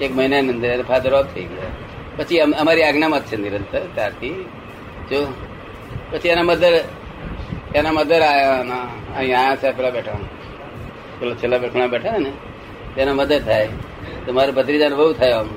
એક 0.00 0.16
મહિનાની 0.16 0.48
અંદર 0.48 0.82
ફાધર 0.82 1.14
ઓફ 1.14 1.34
થઈ 1.34 1.44
ગયા. 1.44 1.70
પછી 2.16 2.38
અમારી 2.38 2.82
આજ્ઞામાં 2.82 3.20
જ 3.20 3.22
છે 3.22 3.36
નિરંતર 3.36 3.82
ત્યારથી. 3.94 4.44
જો 5.10 5.18
પછી 6.10 6.28
એના 6.28 6.42
મધર 6.42 6.84
એના 7.74 7.92
મધર 7.92 8.22
આયા 8.22 8.60
અહીંયા 9.16 9.38
આયા 9.38 9.56
છે 9.56 9.72
પેલા 9.72 9.90
બેઠા. 9.90 10.12
પેલો 11.20 11.34
છેલ્લા 11.34 11.58
બેઠા 11.58 11.86
બેઠા 11.86 12.18
ને 12.18 12.32
તેના 12.94 13.14
મધર 13.14 13.40
થાય. 13.40 13.68
તો 14.26 14.32
મારા 14.32 14.50
ભત્રીજાને 14.50 14.96
બહુ 14.96 15.12
થયો 15.12 15.38
આમ. 15.38 15.48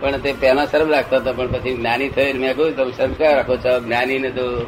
પણ 0.00 0.16
તે 0.16 0.32
પહેલા 0.32 0.66
શરમ 0.66 0.90
રાખતો 0.90 1.16
હતો, 1.16 1.32
પણ 1.32 1.46
પછી 1.46 1.76
જ્ઞાની 1.76 2.08
થયો 2.08 2.34
મેં 2.34 2.56
કહ્યું, 2.56 2.96
તમે 2.96 3.14
ક્યાં 3.14 3.34
રાખો 3.34 3.56
છો? 3.56 3.80
જ્ઞાનીને 3.80 4.30
તો 4.30 4.66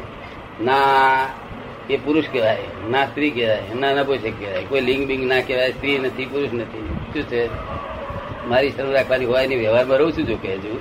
ના, 0.61 1.27
એ 1.89 1.97
પુરુષ 1.97 2.23
કહેવાય, 2.31 2.57
ના 2.89 3.05
સ્ત્રી 3.05 3.29
કહેવાય, 3.29 3.61
ના 3.79 3.93
નપોષક 3.93 4.39
કહેવાય. 4.39 4.63
કોઈ 4.63 4.81
લિંગ 4.81 5.07
બિંગ 5.07 5.27
ના 5.27 5.41
કહેવાય, 5.41 5.71
સ્ત્રી 5.71 5.99
નથી, 5.99 6.25
પુરુષ 6.25 6.53
નથી. 6.53 6.89
શું 7.13 7.23
છે? 7.23 7.49
મારી 8.47 8.69
શરમ 8.69 8.91
રાખવાની 8.91 9.25
હોય 9.25 9.47
નહીં, 9.47 9.59
વ્યવહારમાં 9.59 9.97
રહું 9.97 10.11
છું 10.11 10.25
જો 10.25 10.35
કે 10.35 10.53
હજુ. 10.53 10.79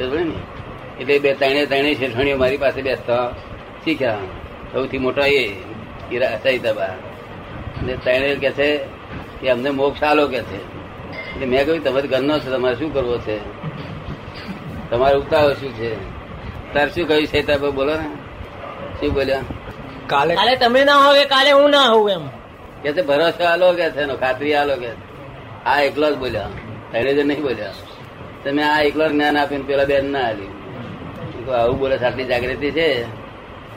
ને? 0.00 0.57
એટલે 1.00 1.18
બે 1.24 1.30
ત્રણે 1.40 1.62
ત્રણે 1.70 1.90
શેઠણીઓ 1.94 2.36
મારી 2.42 2.60
પાસે 2.64 2.80
બેસતા. 2.88 3.24
શીખ્યા 3.84 4.26
સૌથી 4.72 4.98
મોટા 4.98 5.26
એ 5.26 5.42
સહિતાબા 6.44 6.94
અને 7.80 7.94
ત્રણે 8.04 8.34
કે 8.42 8.50
છે 8.58 8.68
કે 9.40 9.50
અમને 9.54 9.70
મોક્ષ 9.70 10.02
આલો 10.02 10.24
કે 10.32 10.40
છે. 10.48 10.58
એટલે 11.32 11.46
મેં 11.46 11.64
કહ્યું 11.66 11.82
તમારે 11.84 12.08
ઘરનો 12.12 12.34
છે 12.42 12.48
તમારે 12.54 12.76
શું 12.80 12.90
કરવો 12.94 13.16
છે? 13.26 13.36
તમારે 14.90 15.16
ઉતાવળ 15.22 15.54
શું 15.60 15.72
છે? 15.78 15.90
તાર 16.74 16.86
શું 16.94 17.08
કહ્યું 17.08 17.26
સહિતાબા 17.26 17.70
બોલો 17.78 17.94
ને. 18.00 18.08
શું 19.00 19.14
બોલ્યા? 19.14 19.44
કાલે 20.06 20.34
કાલે 20.34 20.54
તમે 20.56 20.84
ના 20.84 20.98
હોવ 21.04 21.14
કે 21.18 21.24
કાલે 21.34 21.50
હું 21.52 21.70
ના 21.70 21.88
હોઉં 21.92 22.10
એમ. 22.10 22.24
કે 22.82 22.90
છે 22.92 23.02
ભરોસો 23.02 23.44
આલો 23.52 23.72
કે 23.78 23.90
છે 23.94 24.00
એનો? 24.02 24.16
ખાતરી 24.16 24.54
આલો 24.54 24.74
કે 24.82 24.90
આ 25.70 25.80
એકલો 25.88 26.06
જ 26.12 26.16
બોલ્યા. 26.22 26.50
ત્રણે 26.90 27.14
જ 27.14 27.20
નહીં 27.30 27.42
બોલ્યા. 27.42 27.74
તમે 28.44 28.62
આ 28.62 28.80
એકલો 28.88 29.04
જ 29.08 29.12
જ્ઞાન 29.12 29.36
આપીને 29.36 29.64
પેલા 29.68 29.84
બેન 29.84 30.12
ના 30.12 30.26
આલ્યું 30.28 30.57
આવું 31.50 31.78
બોલે 31.78 31.96
આટલી 31.96 32.24
જાગૃતિ 32.24 32.70
છે. 32.70 32.88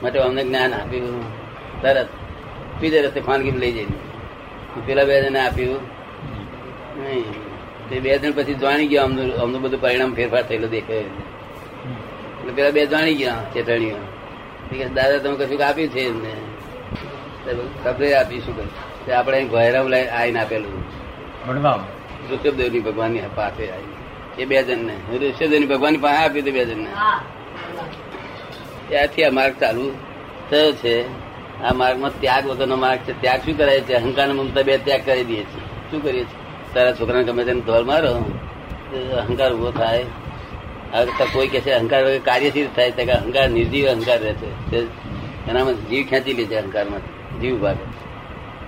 માટે 0.03 0.19
અમને 0.19 0.43
જ્ઞાન 0.43 0.73
આપ્યું. 0.73 1.23
તરત 1.81 2.07
બીજે 2.81 3.01
રસ્તે 3.01 3.21
ખાનગી 3.21 3.51
લઈ 3.51 3.71
જઈને. 3.71 3.97
પેલા 4.86 5.03
બે 5.03 5.21
જણે 5.21 5.39
આપ્યું. 5.39 5.79
નહીં. 7.03 7.25
તે 7.89 7.99
બે 7.99 8.17
જણ 8.17 8.31
પછી 8.31 8.53
જાણી 8.53 8.88
ગયા 8.88 9.03
અમનું 9.03 9.36
અમનું 9.36 9.62
બધું 9.62 9.81
પરિણામ 9.81 10.13
ફેરફાર 10.15 10.43
થયેલો 10.43 10.67
દેખાય 10.67 10.97
એટલે 10.97 12.53
પેલા 12.55 12.71
બે 12.71 12.86
જાણી 12.86 13.15
ગયા 13.15 13.43
ચેતણીઓ 13.53 13.97
દાદા 14.95 15.17
તમે 15.17 15.36
કશું 15.39 15.67
આપ્યું 15.67 15.89
છે 15.89 16.01
એમને? 16.07 16.34
ખબર 17.84 18.13
આપીશું 18.13 18.55
શું 18.55 19.05
તે 19.05 19.12
આપણે 19.13 19.38
અહીં 19.38 19.49
ભૈરવ 19.51 19.88
લઈ 19.88 20.07
આવીને 20.07 20.39
આપેલું. 20.39 20.75
વડવાઓ 21.47 21.79
ઋષભદેવની 22.31 22.79
ભગવાનની 22.79 23.21
પાસે 23.36 23.63
આવી 23.71 24.41
એ 24.41 24.45
બે 24.45 24.63
જણને. 24.63 24.95
ઋષભદેવની 25.17 25.65
ભગવાનની 25.65 25.97
પાસે 25.97 26.17
આપ્યું 26.23 26.45
તે 26.45 26.51
બે 26.51 26.65
જણ 26.65 26.84
ને 26.84 26.91
ત્યાંથી 28.91 29.23
આ 29.23 29.32
માર્ગ 29.32 29.54
ચાલુ 29.60 29.91
થયો 30.49 30.71
છે. 30.71 30.95
આ 31.63 31.73
માર્ગમાં 31.73 32.12
ત્યાગ 32.21 32.47
વગરનો 32.47 32.75
માર્ગ 32.75 32.99
છે. 32.99 33.21
ત્યાગ 33.21 33.39
શું 33.39 33.58
કરાય 33.58 33.80
છે? 33.80 33.93
અહંકાર 33.93 34.27
મમતા 34.34 34.62
બે 34.62 34.77
ત્યાગ 34.77 35.01
કરી 35.06 35.23
દઈએ 35.23 35.43
છીએ 35.43 35.65
શું 35.91 36.04
કરીએ 36.04 36.23
છીએ? 36.23 36.73
તારા 36.73 36.93
છોકરાને 36.93 37.23
ગમે 37.23 37.43
તેને 37.43 37.62
ધોલ 37.62 37.86
મારો 37.86 38.13
અહંકાર 39.17 39.54
ઊભો 39.54 39.71
થાય. 39.71 40.06
હવે 40.91 41.25
કોઈ 41.34 41.47
કે 41.47 41.62
છે 41.62 41.71
અહંકાર 41.71 42.04
વગર 42.04 42.19
કાર્યશીલ 42.19 42.67
થાય 42.75 42.91
તો 42.91 43.01
અહંકાર 43.12 43.49
નિર્જીવ 43.49 43.88
અહંકાર 43.88 44.19
રહે 44.19 44.34
છે. 44.34 44.49
એનામાં 45.49 45.73
જીવ 45.89 46.04
ખેંચી 46.10 46.34
લે 46.34 46.45
છે 46.45 46.56
અહંકારમાં 46.56 47.01
જીવ 47.41 47.56
ભાગે 47.58 47.86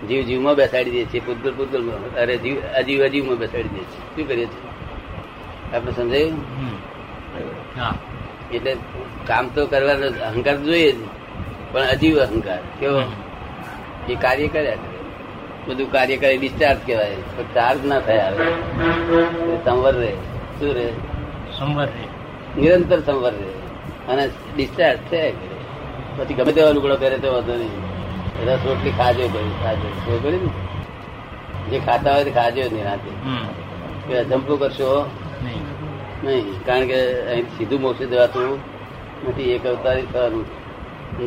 જીવ 0.08 0.22
જીવમાં 0.22 0.56
બેસાડી 0.56 0.92
દે 0.92 1.04
છે. 1.06 1.20
પૂતગલ 1.26 1.54
પૂતગલ 1.58 1.82
અરે 2.18 2.38
જીવ, 2.38 2.56
અજીવ 2.78 3.04
અજીવમાં 3.04 3.38
બેસાડી 3.38 3.74
દે 3.76 3.84
છે. 3.84 4.00
શું 4.16 4.28
કરીએ 4.28 4.46
છીએ? 4.46 5.76
આપણે 5.76 5.92
સમજાયું? 5.92 6.34
હા. 7.80 7.94
એટલે 8.56 8.76
કામ 9.28 9.48
તો 9.48 9.66
કરવાનો 9.66 10.26
અહંકાર 10.26 10.58
જોઈએ 10.58 10.92
જ 10.92 10.96
પણ 11.72 11.82
અજીવ 11.82 12.20
અહંકાર 12.20 12.58
કેવો? 12.80 13.02
એ 14.10 14.16
કાર્ય 14.16 14.48
કર્યા 14.48 14.76
કરે. 14.76 14.94
બધું 15.68 15.92
કાર્ય 15.92 16.18
કરે 16.18 16.38
ડિસ્ચાર્જ 16.38 16.80
કહેવાય. 16.86 17.16
પણ 17.38 17.44
ચાર્જ 17.54 17.86
ના 17.86 18.00
થયા 18.00 18.34
સંવર 19.66 19.94
રહે. 19.94 20.12
શું 20.60 20.74
રહે? 20.74 20.90
સંવર 21.58 21.86
રહે. 21.86 22.62
નિરંતર 22.62 23.00
સંવર 23.00 23.32
રહે. 23.32 24.14
અને 24.14 24.30
ડિસ્ચાર્જ 24.56 25.00
થયા 25.12 25.30
કરે. 25.30 25.54
પછી 26.18 26.34
ગમે 26.34 26.52
તેવા 26.52 26.70
લુગડો 26.70 26.96
કરે 26.96 27.18
તો 27.18 27.34
વાંધો 27.34 27.54
નહીં. 27.54 27.94
રસ 28.46 28.60
રોટલી 28.66 28.92
ખાજો 28.92 29.28
ભાઈ 29.28 29.44
ખાજો. 29.64 29.90
ખબર 30.06 30.18
કર્યું 30.18 30.44
ને? 30.44 31.70
જે 31.70 31.80
ખાતા 31.80 32.14
હોય 32.14 32.24
તે 32.24 32.32
ખાજો 32.32 32.62
નહીં 32.62 32.86
રાતે. 32.86 33.10
હમ. 33.24 33.48
કે 34.08 34.18
અજંપલું 34.18 34.60
કરશો 34.60 35.10
નહીં 36.24 36.66
કારણ 36.66 36.88
કે 36.88 37.22
અહીં 37.22 37.44
સીધું 37.44 37.82
મોક્ષ 37.82 38.00
જવાતું 38.00 38.60
નથી 39.30 39.52
એક 39.52 39.66
અવતારી 39.66 40.02
થવાનું. 40.02 40.46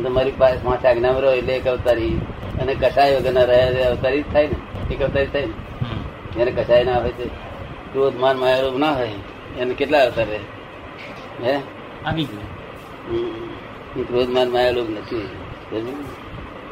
તમારી 0.03 0.31
પાસે 0.31 0.63
પાંચ 0.63 0.85
આજ્ઞામાં 0.85 1.21
રહો 1.21 1.31
એટલે 1.31 1.53
એક 1.53 1.67
અવતારી. 1.67 2.21
અને 2.61 2.75
કસાય 2.75 3.15
વગરના 3.15 3.43
રહ્યા 3.43 3.89
અવતારી 3.89 4.21
જ 4.21 4.33
થાય 4.33 4.47
ને 4.47 4.93
એક 4.93 5.01
અવતારી 5.01 5.25
થાય 5.25 5.45
ને. 5.45 5.53
જેને 6.35 6.51
કસાય 6.51 6.83
ના 6.83 6.99
હોય 6.99 7.09
તે 7.09 7.29
ક્રોધ 7.93 8.15
માન 8.15 8.37
માયારોગ 8.37 8.79
ના 8.79 8.91
હોય 8.91 9.09
એને 9.59 9.73
કેટલા 9.73 10.05
અવતાર 10.05 10.25
રહે? 10.25 10.39
હે? 11.43 11.59
આવી 12.05 12.23
ગયું. 12.23 14.07
ક્રોધ 14.07 14.29
માન 14.29 14.49
માયાલોગ 14.49 14.89
નથી. 14.89 15.29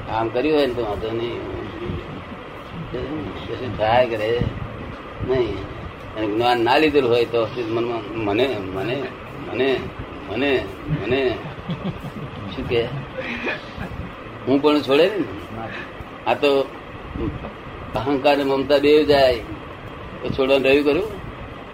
આમ 0.09 0.27
કર્યું 0.27 0.57
હોય 0.57 0.67
ને 0.67 0.73
તો 0.73 0.81
વાંધો 0.81 1.11
નહીં. 1.11 3.77
થાય 3.77 4.07
કરે 4.07 4.39
નહીં. 5.27 5.74
અને 6.17 6.27
જ્ઞાન 6.27 6.59
ના 6.59 6.77
લીધેલું 6.77 7.11
હોય 7.11 7.25
તો 7.25 7.47
મનમાં 7.69 8.01
મને 8.15 8.47
મને 8.47 9.03
મને 9.53 9.79
મને 10.29 10.65
મને? 11.01 11.37
શું 12.55 12.69
કે? 12.69 12.83
હું 14.47 14.61
પણ 14.61 14.81
છોડે 14.81 15.09
ને? 15.09 15.23
આ 16.27 16.33
તો 16.33 16.61
અહંકાર 17.95 18.37
મમતા 18.43 18.77
બે 18.77 19.03
જાય. 19.03 19.35
તો 20.21 20.29
છોડવાનું 20.29 20.65
રહ્યું 20.65 20.85
કર્યું 20.85 21.09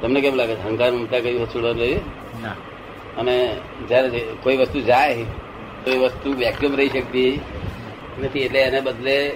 તમને 0.01 0.21
કેમ 0.21 0.35
લાગે 0.35 0.55
છે? 0.55 0.63
અહંકાર 0.63 0.91
મમતા 0.91 1.19
કઈ 1.19 1.45
છોડવાનું 1.45 1.79
રહ્યું? 1.79 2.01
અને 3.17 3.55
જયારે 3.89 4.19
કોઈ 4.43 4.57
વસ્તુ 4.57 4.79
જાય 4.81 5.23
તો 5.85 5.91
એ 5.91 5.97
વસ્તુ 5.97 6.33
વેક્યુમ 6.33 6.75
રહી 6.75 6.89
શકતી 6.89 7.39
નથી. 8.23 8.39
એટલે 8.39 8.59
એને 8.59 8.81
બદલે 8.81 9.31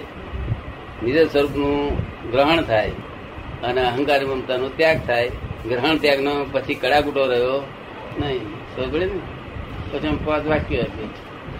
નિજ 1.02 1.30
સ્વરૂપનું 1.32 1.98
ગ્રહણ 2.30 2.62
થાય. 2.62 2.92
અને 3.62 3.80
અહંકાર 3.80 4.24
મમતાનો 4.24 4.68
ત્યાગ 4.68 4.98
થાય. 5.06 5.28
ગ્રહણ 5.68 5.96
ત્યાગનો 5.96 6.46
પછી 6.52 6.74
કડાકૂટો 6.74 7.26
રહ્યો. 7.26 7.62
નહીં 8.20 8.40
સમજ 8.76 8.94
ને? 8.94 9.08
પછી 9.92 10.08
આમ 10.08 10.16
પાંચ 10.16 10.46
વાક્ય 10.46 10.80
હશે 10.80 11.06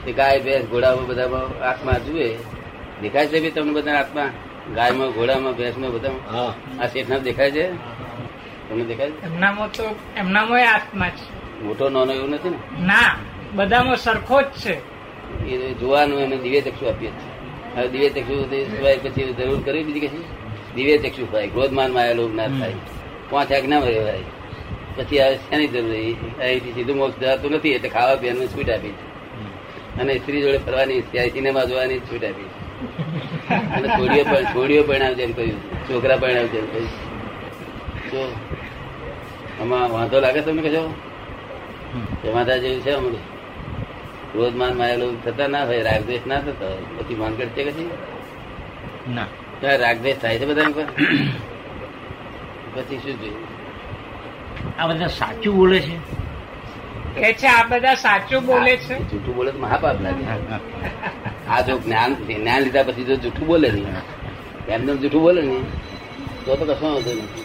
તે 0.04 0.12
ગાય 0.12 0.40
ભેંસ 0.40 0.64
ઘોડામાં 0.64 1.06
બધામાં 1.06 1.64
આત્મા 1.64 1.92
જુએ. 1.92 2.36
દેખાય 3.02 3.26
છે 3.26 3.40
બી 3.40 3.50
તમને 3.50 3.72
બધા 3.72 3.92
આત્મા? 3.92 4.30
ગાયમાં 4.74 5.10
ઘોડામાં 5.10 5.52
ભેંસમાં 5.52 5.90
બધામાં? 5.90 6.54
આ 6.82 6.86
શેઠના 6.86 7.18
દેખાય 7.18 7.50
છે? 7.50 7.72
તમને 8.68 8.84
દેખાય 8.84 9.10
છે? 9.10 9.24
એમનામાં 9.24 9.70
તો 9.72 9.96
એમનામાં 10.16 10.60
એ 10.60 10.64
આત્મા 10.64 11.08
છે 11.08 11.36
મોટો 11.64 11.88
નાનો 11.88 12.12
એવું 12.12 12.30
નથી 12.30 12.50
ને? 12.50 12.86
ના 12.86 13.16
બધામાં 13.54 13.96
સરખો 13.96 14.42
જ 14.42 14.44
છે. 14.44 14.74
એ 15.48 15.74
જોવાનું 15.74 16.20
એને 16.20 16.36
દિવ્ય 16.36 16.60
ચક્ષુ 16.60 16.86
આપીએ 16.86 17.10
છીએ 17.10 17.32
હવે 17.76 17.88
દિવ્ય 17.88 18.08
ચક્ષુ 18.08 18.50
સિવાય 18.50 18.96
પછી 18.96 19.32
જરૂર 19.32 19.62
કરી 19.62 19.84
બીજી 19.84 20.00
કશી? 20.00 20.24
દિવ્ય 20.76 20.96
ચક્ષુ 21.04 21.24
ભાઈ 21.32 21.50
ક્રોધમાનમાં 21.54 22.14
લોભ 22.18 22.34
ના 22.38 22.48
થાય. 22.58 22.78
પાંચ 23.30 23.50
આજ્ઞા 23.52 23.80
ભાઈ. 23.84 24.24
પછી 24.96 25.18
હવે 25.18 25.36
શેની 25.44 25.68
જરૂર? 25.68 25.94
અહીંથી 26.40 26.72
સીધું 26.76 26.96
મોક્ષ 27.00 27.18
જતું 27.22 27.52
નથી 27.56 27.74
એટલે 27.76 27.88
ખાવા 27.94 28.16
પીવાનું 28.20 28.48
છૂટ 28.52 28.70
આપી 28.74 28.94
અને 30.00 30.12
સ્ત્રી 30.20 30.42
જોડે 30.44 30.58
ફરવાની 30.58 31.00
સિનેમા 31.34 31.64
જોવાની 31.70 32.00
છૂટ 32.08 32.24
આપી 32.28 32.48
અને 33.76 33.86
છોડીઓ 33.96 34.24
પણ 34.24 34.46
છોડીઓ 34.54 34.82
પરણાવજે 34.88 35.22
એમ 35.26 35.32
કહ્યું 35.32 35.58
છોકરા 35.86 36.18
પરણાવજે 36.22 36.58
એમ 36.58 36.68
કહ્યું 36.72 36.90
જો 38.10 38.22
આમાં 39.60 39.88
વાંધો 39.94 40.16
લાગે 40.24 40.40
તમને 40.42 40.62
કશો 40.66 40.82
જમાતા 42.22 42.58
જેવું 42.62 42.80
છે 42.84 42.92
અમુક 42.92 43.16
ક્રોધમાન 44.32 44.74
માયેલું 44.76 45.14
થતા 45.24 45.48
ના 45.48 45.64
હોય 45.68 45.82
રાગદેશ 45.88 46.24
ના 46.26 46.40
થતા 46.40 46.68
હોય. 46.68 46.86
પછી 46.96 47.18
માનગઢ 47.20 47.52
છે 47.54 47.62
કશી 47.64 47.88
ના. 49.16 49.28
રાગદ્વેષ 49.62 50.16
થાય 50.22 50.38
છે 50.38 50.46
બધા 50.46 50.70
પર 50.76 50.86
પછી 52.74 52.98
શું 52.98 53.16
જોયું 53.20 53.44
આ 54.78 54.86
બધા 54.86 55.06
સાચું 55.06 55.56
બોલે 55.56 55.78
છે? 55.80 55.96
કે 57.16 57.32
છે 57.32 57.46
આ 57.48 57.64
બધા 57.70 57.94
સાચું 57.94 58.46
બોલે 58.46 58.76
છે? 58.76 58.94
જૂઠું 59.10 59.34
બોલે 59.36 59.50
તો 59.52 59.58
મહાપાપ 59.58 60.00
લાગે. 60.02 60.24
આ 61.50 61.60
જો 61.60 61.78
જ્ઞાન 61.78 62.14
જ્ઞાન 62.14 62.62
લીધા 62.62 62.82
પછી 62.82 63.04
જો 63.04 63.16
જૂઠું 63.16 63.46
બોલે 63.46 63.68
નહીં 63.70 63.96
એમને 64.68 64.96
જૂઠું 64.96 65.22
બોલે 65.22 65.42
ને 65.42 65.56
તો 66.44 66.56
તો 66.56 66.64
કશો 66.64 66.86
વાંધો 66.94 67.12
નથી 67.14 67.44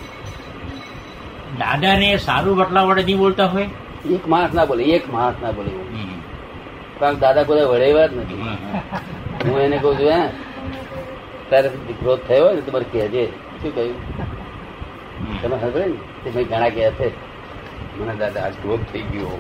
દાદાને 1.60 2.18
સારું 2.18 2.58
બટલા 2.58 2.84
વડે 2.84 3.04
નહીં 3.04 3.18
બોલતા 3.18 3.46
હોય? 3.46 3.68
એક 4.16 4.28
માણસ 4.28 4.54
ના 4.54 4.66
બોલે 4.66 4.84
એક 4.84 5.06
માણસ 5.14 5.36
ના 5.42 5.52
બોલે. 5.52 5.72
કારણ 7.00 7.20
દાદા 7.20 7.44
કોઈ 7.44 7.66
વળેવા 7.66 8.08
જ 8.08 8.14
નથી. 8.18 8.40
હું 9.46 9.60
એને 9.62 9.78
કહું 9.78 9.96
છું 9.98 10.10
હે 10.12 10.22
તારે 11.52 11.70
ગ્રોથ 12.02 12.28
થયો 12.28 12.46
હોય 12.46 12.56
ને 12.56 12.62
તમારે 12.62 12.86
કહેજે 12.92 13.26
શું 13.62 13.76
કહ્યું? 13.76 13.96
તમે 15.42 15.58
સાંભળે 15.60 15.86
ને? 15.86 15.98
તે 16.24 16.30
મેં 16.36 16.46
ઘણા 16.46 16.70
કહે 16.70 16.92
છે 16.92 17.12
મને 18.00 18.16
દાદા 18.16 18.42
આજ 18.42 18.54
ગ્રોથ 18.64 18.80
થઈ 18.94 19.02
ગયો 19.02 19.40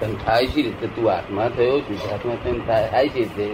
તને 0.00 0.14
થાય 0.24 0.46
છે 0.46 0.62
રીતે? 0.62 0.86
તું 0.86 1.12
આત્મા 1.12 1.48
થયો 1.48 1.80
છું 1.80 2.14
આત્મા 2.14 2.34
તને 2.44 2.58
થાય 2.66 3.08
છે 3.08 3.18
રીતે? 3.18 3.46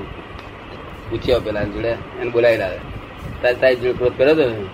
પૂછ્યા 1.11 1.39
પેલા 1.39 1.65
જોડે 1.65 1.91
એને 2.21 2.31
બોલાવી 2.31 2.57
લાવે 2.57 2.79
તારે 3.43 3.55
તારી 3.55 3.77
જોડે 3.77 3.93
ક્રોધ 3.93 4.17
કર્યો 4.17 4.35
હતો 4.35 4.49
ને? 4.51 4.65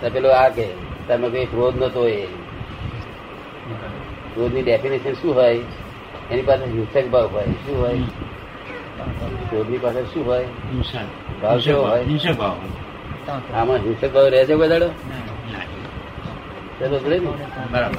તો 0.00 0.10
પેલો 0.10 0.28
આ 0.28 0.48
કે 0.48 0.68
તમે 1.08 1.28
કઈ 1.30 1.46
ક્રોધ 1.46 1.82
નતો 1.82 2.08
એ. 2.08 2.26
ક્રોધની 4.34 4.62
ડેફિનેશન 4.62 5.12
શું 5.12 5.34
હોય? 5.34 5.58
એની 6.30 6.42
પાસે 6.42 6.64
હિંસક 6.64 7.10
ભાવ 7.10 7.26
હોય. 7.26 7.44
શું 7.44 7.78
હોય? 7.80 8.25
ક્રોધની 9.50 9.78
પાસે 9.78 10.02
શું 10.02 10.26
હોય? 10.26 10.44
ભાવ 11.42 11.58
કેવો 11.58 11.82
હોય? 11.82 12.02
હિંસક 12.02 12.32
ભાવ 12.38 12.56
આમાં 13.54 13.76
હિંસક 13.76 14.12
ભાવ 14.12 14.24
રહે 14.26 14.44
છે 14.44 14.54
કોઈ 14.54 14.68
દાડો 14.68 14.86
ના. 14.86 15.58
ને. 17.18 17.36
બરાબર. 17.72 17.96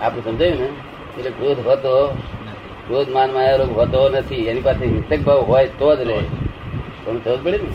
આપણે 0.00 0.20
સમજાયું 0.20 0.58
ને? 0.58 0.66
એટલે 1.18 1.30
ક્રોધ 1.30 1.66
હોતો 1.66 2.18
ક્રોધ 2.86 3.08
માન 3.08 3.32
માયા 3.32 3.56
રોગ 3.56 3.78
હોતો 3.78 4.08
નથી. 4.08 4.34
એની 4.34 4.60
પાસે 4.60 4.84
હિંસક 4.86 5.26
ભાવ 5.26 5.40
હોય 5.40 5.66
તો 5.66 5.96
જ 5.96 6.00
રહે. 6.00 6.18
તમને 7.06 7.20
ખબર 7.20 7.36
પડે 7.36 7.58
ને? 7.58 7.68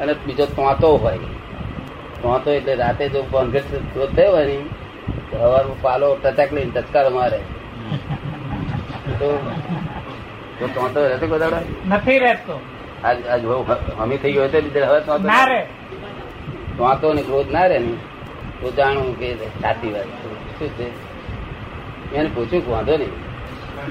અને 0.00 0.14
બીજો 0.26 0.44
તોતો 0.46 0.96
હોય. 0.96 1.18
તોતો 2.22 2.50
એટલે 2.50 2.74
રાતે 2.74 3.08
જો 3.08 3.22
બંઘટ 3.30 3.64
ક્રોધ 3.92 4.10
થયો 4.10 4.32
હોય 4.32 4.46
ને 4.46 4.58
સવારમાં 5.30 5.82
પાલો 5.82 6.14
ટચાક 6.14 6.52
લઈને 6.52 6.70
ટચકાર 6.70 7.10
મારે. 7.10 7.38
તો 9.10 9.52
તો 10.60 10.66
તોતો 10.66 11.08
રહેતો 11.08 11.26
કોઈ 11.26 11.38
નથી 11.88 12.18
રહેતો. 12.18 12.60
આજ 13.04 13.44
હમી 13.98 14.16
થઈ 14.16 14.32
ગયો 14.32 14.44
હતો 14.44 14.60
લીધે 14.60 14.80
હવે 14.80 15.00
તોતો 15.00 15.24
ના 15.24 15.44
રે. 15.44 15.66
વાંતો 16.78 17.12
ને 17.12 17.22
ક્રોધ 17.22 17.50
ના 17.50 17.66
રહે 17.66 17.78
ને 17.78 17.92
તો 18.60 18.70
જાણવું 18.70 19.18
કે 19.18 19.34
સાચી 19.34 19.90
વાત 19.90 20.04
શું 20.58 20.68
છે? 20.68 20.88
મેં 22.12 22.34
પૂછ્યું 22.34 22.66
કે 22.66 22.70
વાંધો 22.70 22.96
નહીં. 22.96 23.08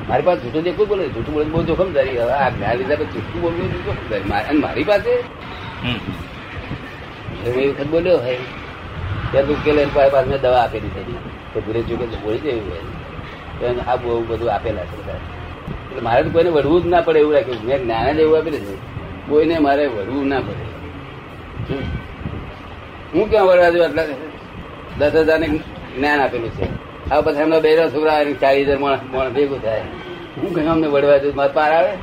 મારી 0.09 0.21
પાસે 0.21 0.41
જૂઠું 0.41 0.63
જે 0.63 0.71
કોઈ 0.71 0.85
બોલે 0.85 1.09
જૂઠું 1.09 1.33
બોલે 1.33 1.45
બહુ 1.45 1.63
જોખમદારી. 1.63 2.09
હવે 2.09 2.31
આ 2.31 2.49
જ્ઞાન 2.49 2.77
લીધા 2.77 2.95
પછી 2.95 3.05
જૂઠું 3.05 3.41
બોલવું 3.41 3.85
જોખમદારી. 3.85 4.23
મારે- 4.23 4.47
અને 4.47 4.59
મારી 4.59 4.83
પાસે? 4.83 5.15
હું 7.45 7.53
એ 7.53 7.67
વખત 7.67 7.87
બોલ્યો 7.87 8.17
હોય 8.17 8.37
ત્યાં 9.31 9.45
એની 9.79 9.91
પાસે 9.93 10.09
પાસે 10.09 10.29
મેં 10.29 10.41
દવા 10.41 10.61
આપેલી 10.61 10.87
થઈ 10.87 11.03
તો 11.53 11.59
તો 12.05 12.17
બોલી 12.17 12.37
જ 12.37 12.45
એવું 12.45 12.71
હોય 12.71 13.75
આ 13.87 13.95
બહુ 13.95 14.23
બધું 14.27 14.53
આપેલા 14.53 14.85
છે 14.85 14.97
બધા. 14.97 15.13
મારે 16.03 16.21
તો 16.23 16.29
કોઈને 16.29 16.49
વળવું 16.49 16.83
જ 16.83 16.85
ના 16.87 17.01
પડે 17.01 17.19
એવું 17.19 17.33
રાખ્યું 17.33 17.63
મેં 17.65 17.79
જ્ઞાન 17.83 18.17
જ 18.17 18.19
એવું 18.19 18.37
આપેલું 18.37 18.61
છે. 18.67 18.75
કોઈને 19.29 19.55
મારે 19.59 19.83
વળવું 19.87 20.27
ના 20.27 20.41
પડે. 20.47 20.65
હું 23.13 23.25
ક્યાં 23.29 23.47
વળવા 23.47 23.69
દઉં 23.69 23.83
આટલા 23.85 24.05
દસ 24.99 25.15
હજાર 25.15 25.39
જ્ઞાન 25.95 26.19
આપેલું 26.21 26.51
છે. 26.57 26.67
આ 27.11 27.21
પછી 27.21 27.41
એમના 27.45 27.59
બે 27.59 27.69
છોકરા 27.93 28.13
આવે 28.13 28.25
ને 28.25 28.33
ચાલીસ 28.33 28.67
હજાર 28.67 28.79
મણ 28.79 29.33
ભેગું 29.33 29.59
થાય. 29.63 29.83
હું 30.37 30.49
કઈ 30.55 30.67
અમને 30.67 30.87
વળવા 30.87 31.17
દઉં 31.17 31.35
મારે 31.35 31.53
પાર 31.53 31.71
આવે? 31.73 31.93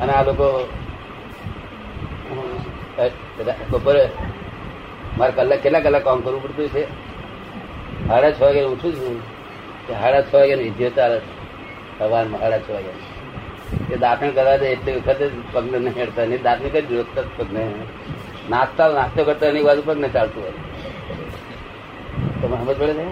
અને 0.00 0.12
આ 0.12 0.22
લોકો 0.22 0.46
બપોરે 3.70 4.02
મારે 5.18 5.32
કલાક 5.32 5.60
કેટલા 5.62 5.80
કલાક 5.80 6.04
કામ 6.04 6.20
કરવું 6.20 6.42
પડતું 6.42 6.68
છે? 6.68 6.84
સાડા 8.08 8.30
છ 8.30 8.40
વાગે 8.42 8.62
ઉઠું 8.64 8.92
છું. 8.94 9.16
સાડા 9.88 10.22
છ 10.22 10.34
વાગે 10.34 10.54
વિદ્યો 10.54 10.90
ચાલે 10.90 11.18
સવારમાં 12.00 12.40
સાડા 12.40 12.58
છ 12.58 12.70
વાગે 12.70 12.92
એ 13.94 13.96
દાંતણ 13.96 14.30
કરવા 14.30 14.56
દે 14.56 14.72
એટલે 14.72 14.92
વખતે 14.92 15.30
પગને 15.52 15.78
નહીં 15.78 15.96
હેડતા 15.96 16.24
નહીં 16.24 16.42
દાંતને 16.42 16.68
કઈ 16.68 16.96
રોજતા 16.96 17.22
જ 17.22 17.26
પગને 17.38 17.64
નાસ્તા 18.50 18.88
નાસ્તો 18.88 19.24
કરતા 19.24 19.46
એની 19.46 19.62
બાજુ 19.62 19.82
પગને 19.82 20.08
ચાલતું 20.08 20.42
હોય. 20.42 20.52
તમે 22.42 22.56
સમજ 22.56 22.76
પડે 22.78 22.92
છે? 22.92 23.06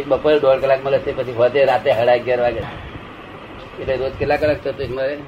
એક 0.00 0.06
બપોરે 0.08 0.38
દોઢ 0.40 0.60
કલાક 0.60 0.84
મળે 0.84 0.98
છે, 0.98 1.12
પછી 1.12 1.32
વધે 1.32 1.64
રાતે 1.64 1.90
સાડા 1.90 2.12
અગિયાર 2.12 2.40
વાગે. 2.40 2.62
એટલે 3.80 3.96
રોજ 3.96 4.12
કેટલા 4.12 4.36
કલાક 4.36 4.64
થતું 4.64 4.94
મારે? 4.94 5.18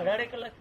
અઢારે 0.00 0.26
કલાક 0.26 0.52